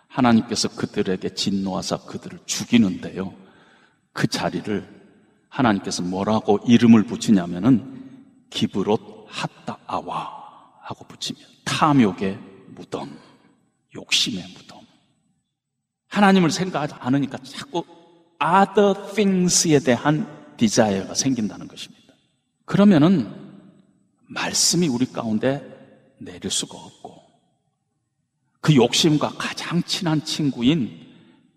[0.07, 3.33] 하나님께서 그들에게 진노하사 그들을 죽이는데요.
[4.13, 4.87] 그 자리를
[5.49, 10.39] 하나님께서 뭐라고 이름을 붙이냐면은 기브롯 핫다아와
[10.81, 12.39] 하고 붙이면 탐욕의
[12.75, 13.19] 무덤,
[13.95, 14.81] 욕심의 무덤.
[16.07, 17.83] 하나님을 생각하지 않으니까 자꾸
[18.43, 20.27] other things에 대한
[20.57, 22.13] 디자이어가 생긴다는 것입니다.
[22.65, 23.33] 그러면은
[24.27, 25.63] 말씀이 우리 가운데
[26.19, 27.19] 내릴 수가 없고
[28.61, 31.07] 그 욕심과 가장 친한 친구인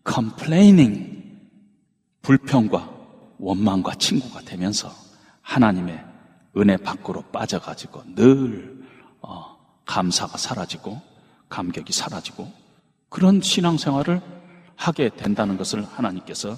[0.08, 1.40] complaining
[2.22, 2.90] 불평과
[3.38, 4.92] 원망과 친구가 되면서
[5.42, 6.04] 하나님의
[6.56, 8.82] 은혜 밖으로 빠져가지고 늘
[9.20, 11.00] 어, 감사가 사라지고
[11.48, 12.50] 감격이 사라지고
[13.08, 14.22] 그런 신앙생활을
[14.76, 16.56] 하게 된다는 것을 하나님께서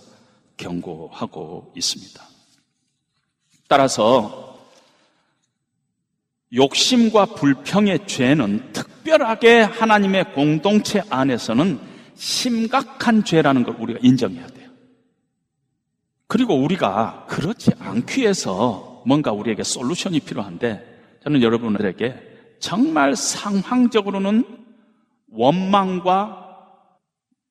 [0.57, 2.23] 경고하고 있습니다.
[3.69, 4.59] 따라서
[6.55, 11.81] 욕심과 불평의 죄는 특별하게 하나님의 공동체 안에서는
[12.15, 14.71] 심각한 죄라는 걸 우리가 인정해야 돼요.
[16.27, 24.45] 그리고 우리가 그렇지 않기 위해서 뭔가 우리에게 솔루션이 필요한데 저는 여러분들에게 정말 상황적으로는
[25.31, 26.44] 원망과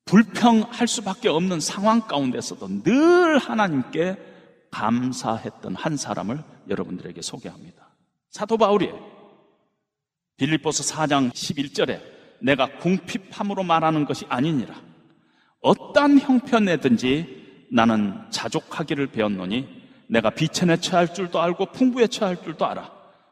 [0.04, 4.16] 불평할 수밖에 없는 상황 가운데서도 늘 하나님께
[4.70, 7.88] 감사했던 한 사람을 여러분들에게 소개합니다.
[8.30, 8.90] 사도 바울이
[10.36, 12.00] 빌립보서 4장 11절에
[12.40, 14.74] 내가 궁핍함으로 말하는 것이 아니니라.
[15.60, 19.66] 어떠한 형편에든지 나는 자족하기를 배웠노니
[20.08, 22.90] 내가 비천에 처할 줄도 알고 풍부에 처할 줄도 알아.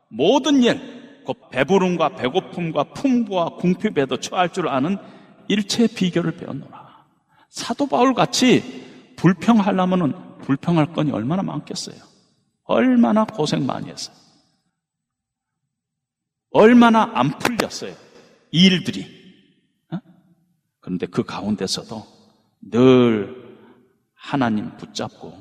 [0.08, 4.96] 모든 일, 곧 배부름과 배고픔과 풍부와 궁핍에도 처할 줄 아는
[5.52, 7.06] 일체 비결을 배웠노라.
[7.50, 11.96] 사도 바울 같이 불평하려면은 불평할 건이 얼마나 많겠어요.
[12.64, 14.16] 얼마나 고생 많이 했어요.
[16.52, 17.94] 얼마나 안 풀렸어요.
[18.50, 19.06] 이 일들이.
[19.90, 19.98] 어?
[20.80, 22.06] 그런데 그 가운데서도
[22.70, 23.58] 늘
[24.14, 25.36] 하나님 붙잡고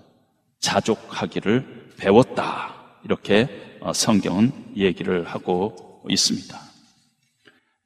[0.60, 3.00] 자족하기를 배웠다.
[3.06, 6.71] 이렇게 어, 성경은 얘기를 하고 있습니다.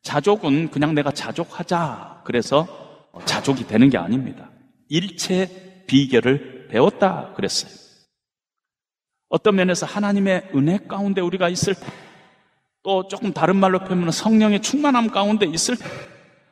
[0.06, 2.22] 자족은 그냥 내가 자족하자.
[2.24, 2.68] 그래서
[3.26, 4.52] 자족이 되는 게 아닙니다.
[4.88, 7.34] 일체 비결을 배웠다.
[7.34, 7.72] 그랬어요.
[9.30, 11.82] 어떤 면에서 하나님의 은혜 가운데 우리가 있을 때,
[12.84, 15.86] 또 조금 다른 말로 표현하면 성령의 충만함 가운데 있을 때,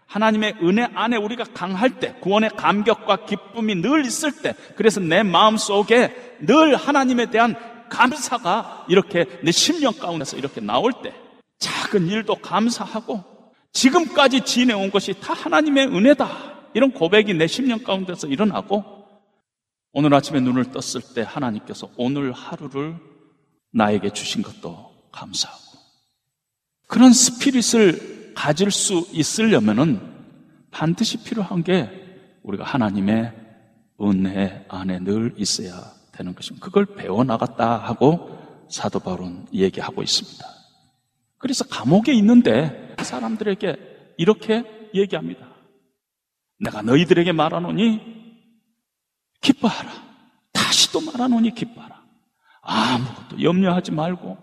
[0.08, 5.58] 하나님의 은혜 안에 우리가 강할 때, 구원의 감격과 기쁨이 늘 있을 때, 그래서 내 마음
[5.58, 7.56] 속에 늘 하나님에 대한
[7.90, 11.14] 감사가 이렇게 내 심령 가운데서 이렇게 나올 때,
[11.60, 13.33] 작은 일도 감사하고,
[13.74, 16.54] 지금까지 지내온 것이 다 하나님의 은혜다.
[16.76, 18.84] 이런 고백이 내 심령 가운데서 일어나고,
[19.92, 22.96] 오늘 아침에 눈을 떴을 때 하나님께서 오늘 하루를
[23.72, 25.62] 나에게 주신 것도 감사하고,
[26.88, 30.00] 그런 스피릿을 가질 수 있으려면은
[30.72, 31.90] 반드시 필요한 게
[32.44, 33.34] 우리가 하나님의
[34.02, 36.66] 은혜 안에 늘 있어야 되는 것입니다.
[36.66, 38.38] 그걸 배워나갔다 하고
[38.70, 40.46] 사도 바울은 얘기하고 있습니다.
[41.38, 45.48] 그래서 감옥에 있는데 사람들에게 이렇게 얘기합니다.
[46.60, 48.02] 내가 너희들에게 말하노니
[49.42, 49.92] 기뻐하라.
[50.54, 52.04] 다시 또 말하노니 기뻐하라.
[52.62, 54.38] 아무것도 염려하지 말고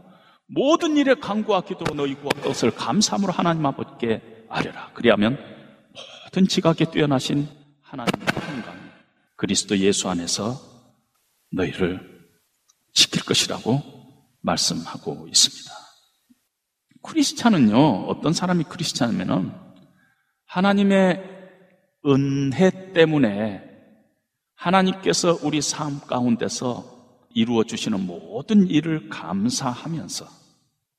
[0.46, 4.90] 모든 일에 간구와 기도로 너희 구할 것을 감사함으로 하나님 아버지께 아뢰라.
[4.94, 5.38] 그리하면
[6.24, 7.48] 모든 지각에 뛰어나신
[7.82, 8.90] 하나님의 평강
[9.36, 10.60] 그리스도 예수 안에서
[11.52, 12.28] 너희를
[12.92, 13.82] 지킬 것이라고
[14.42, 15.79] 말씀하고 있습니다.
[17.02, 19.52] 크리스찬은요, 어떤 사람이 크리스찬이면은
[20.46, 21.22] 하나님의
[22.06, 23.62] 은혜 때문에
[24.54, 27.00] 하나님께서 우리 삶 가운데서
[27.34, 30.26] 이루어 주시는 모든 일을 감사하면서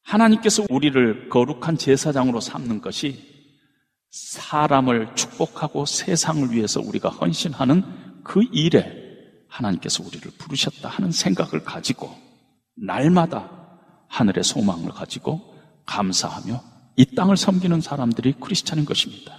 [0.03, 3.29] 하나님께서 우리를 거룩한 제사장으로 삼는 것이
[4.09, 7.83] 사람을 축복하고 세상을 위해서 우리가 헌신하는
[8.23, 9.01] 그 일에
[9.47, 12.15] 하나님께서 우리를 부르셨다 하는 생각을 가지고
[12.75, 13.49] 날마다
[14.07, 15.50] 하늘의 소망을 가지고
[15.91, 16.63] 감사하며
[16.95, 19.37] 이 땅을 섬기는 사람들이 크리스찬인 것입니다.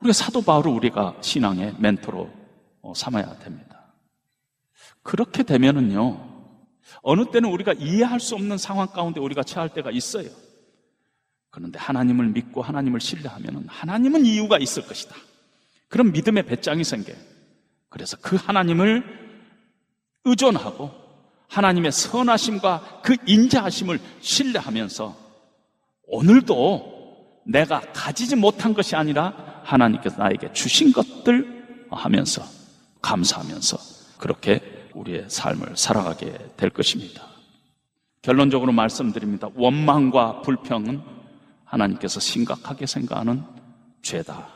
[0.00, 2.30] 우리가 사도 바울을 우리가 신앙의 멘토로
[2.80, 3.92] 어, 삼아야 됩니다.
[5.02, 6.30] 그렇게 되면은요,
[7.02, 10.28] 어느 때는 우리가 이해할 수 없는 상황 가운데 우리가 처할 때가 있어요.
[11.50, 15.14] 그런데 하나님을 믿고 하나님을 신뢰하면 하나님은 이유가 있을 것이다.
[15.88, 17.16] 그런 믿음의 배짱이 생겨요.
[17.90, 19.04] 그래서 그 하나님을
[20.24, 20.90] 의존하고
[21.48, 25.21] 하나님의 선하심과 그 인자하심을 신뢰하면서
[26.06, 32.42] 오늘도 내가 가지지 못한 것이 아니라 하나님께서 나에게 주신 것들 하면서
[33.00, 33.78] 감사하면서
[34.18, 34.60] 그렇게
[34.94, 37.26] 우리의 삶을 살아가게 될 것입니다.
[38.22, 39.48] 결론적으로 말씀드립니다.
[39.54, 41.02] 원망과 불평은
[41.64, 43.42] 하나님께서 심각하게 생각하는
[44.02, 44.48] 죄다.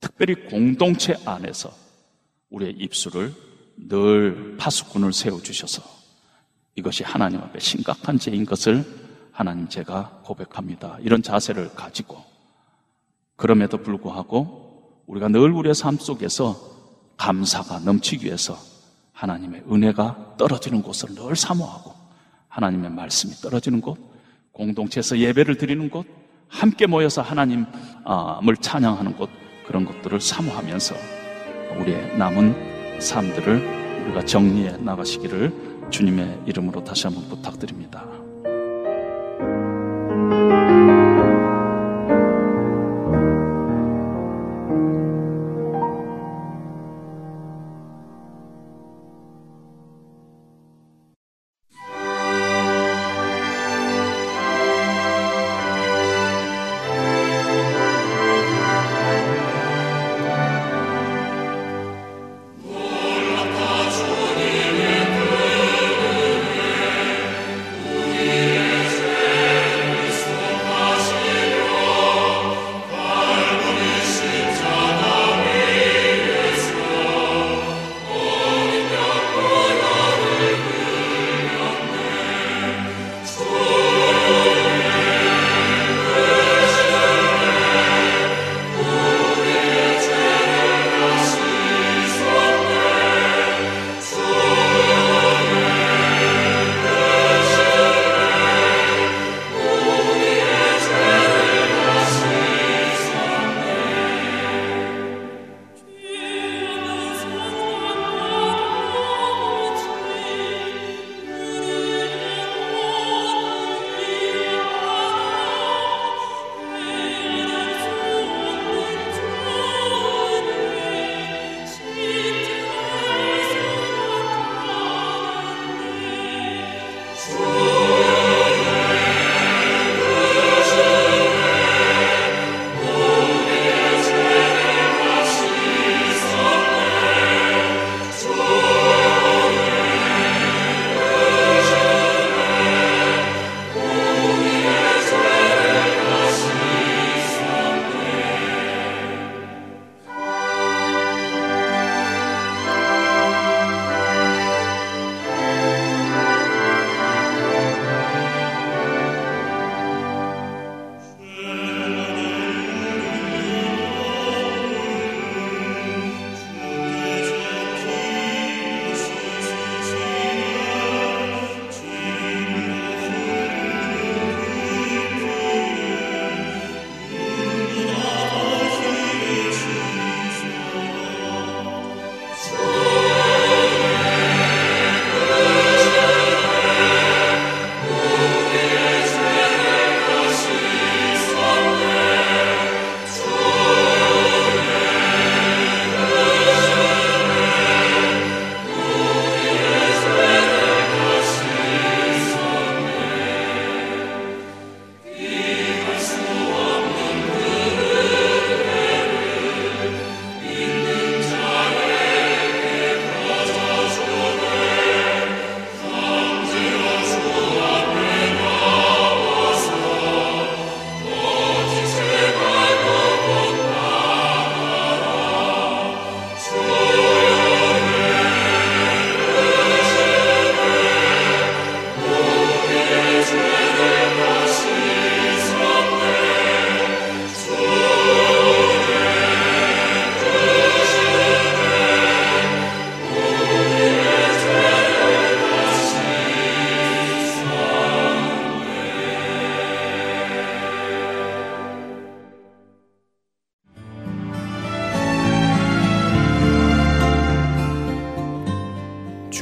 [0.00, 1.72] 특별히 공동체 안에서
[2.50, 3.32] 우리의 입술을
[3.76, 5.82] 늘 파수꾼을 세워주셔서
[6.76, 8.84] 이것이 하나님 앞에 심각한 죄인 것을
[9.34, 10.96] 하나님 제가 고백합니다.
[11.00, 12.22] 이런 자세를 가지고
[13.34, 16.56] 그럼에도 불구하고 우리가 늘 우리의 삶 속에서
[17.16, 18.56] 감사가 넘치기 위해서
[19.12, 21.92] 하나님의 은혜가 떨어지는 곳을 늘 사모하고
[22.48, 23.98] 하나님의 말씀이 떨어지는 곳,
[24.52, 26.06] 공동체에서 예배를 드리는 곳,
[26.46, 27.66] 함께 모여서 하나님을
[28.60, 29.28] 찬양하는 곳,
[29.66, 30.94] 그런 것들을 사모하면서
[31.80, 38.23] 우리의 남은 삶들을 우리가 정리해 나가시기를 주님의 이름으로 다시 한번 부탁드립니다.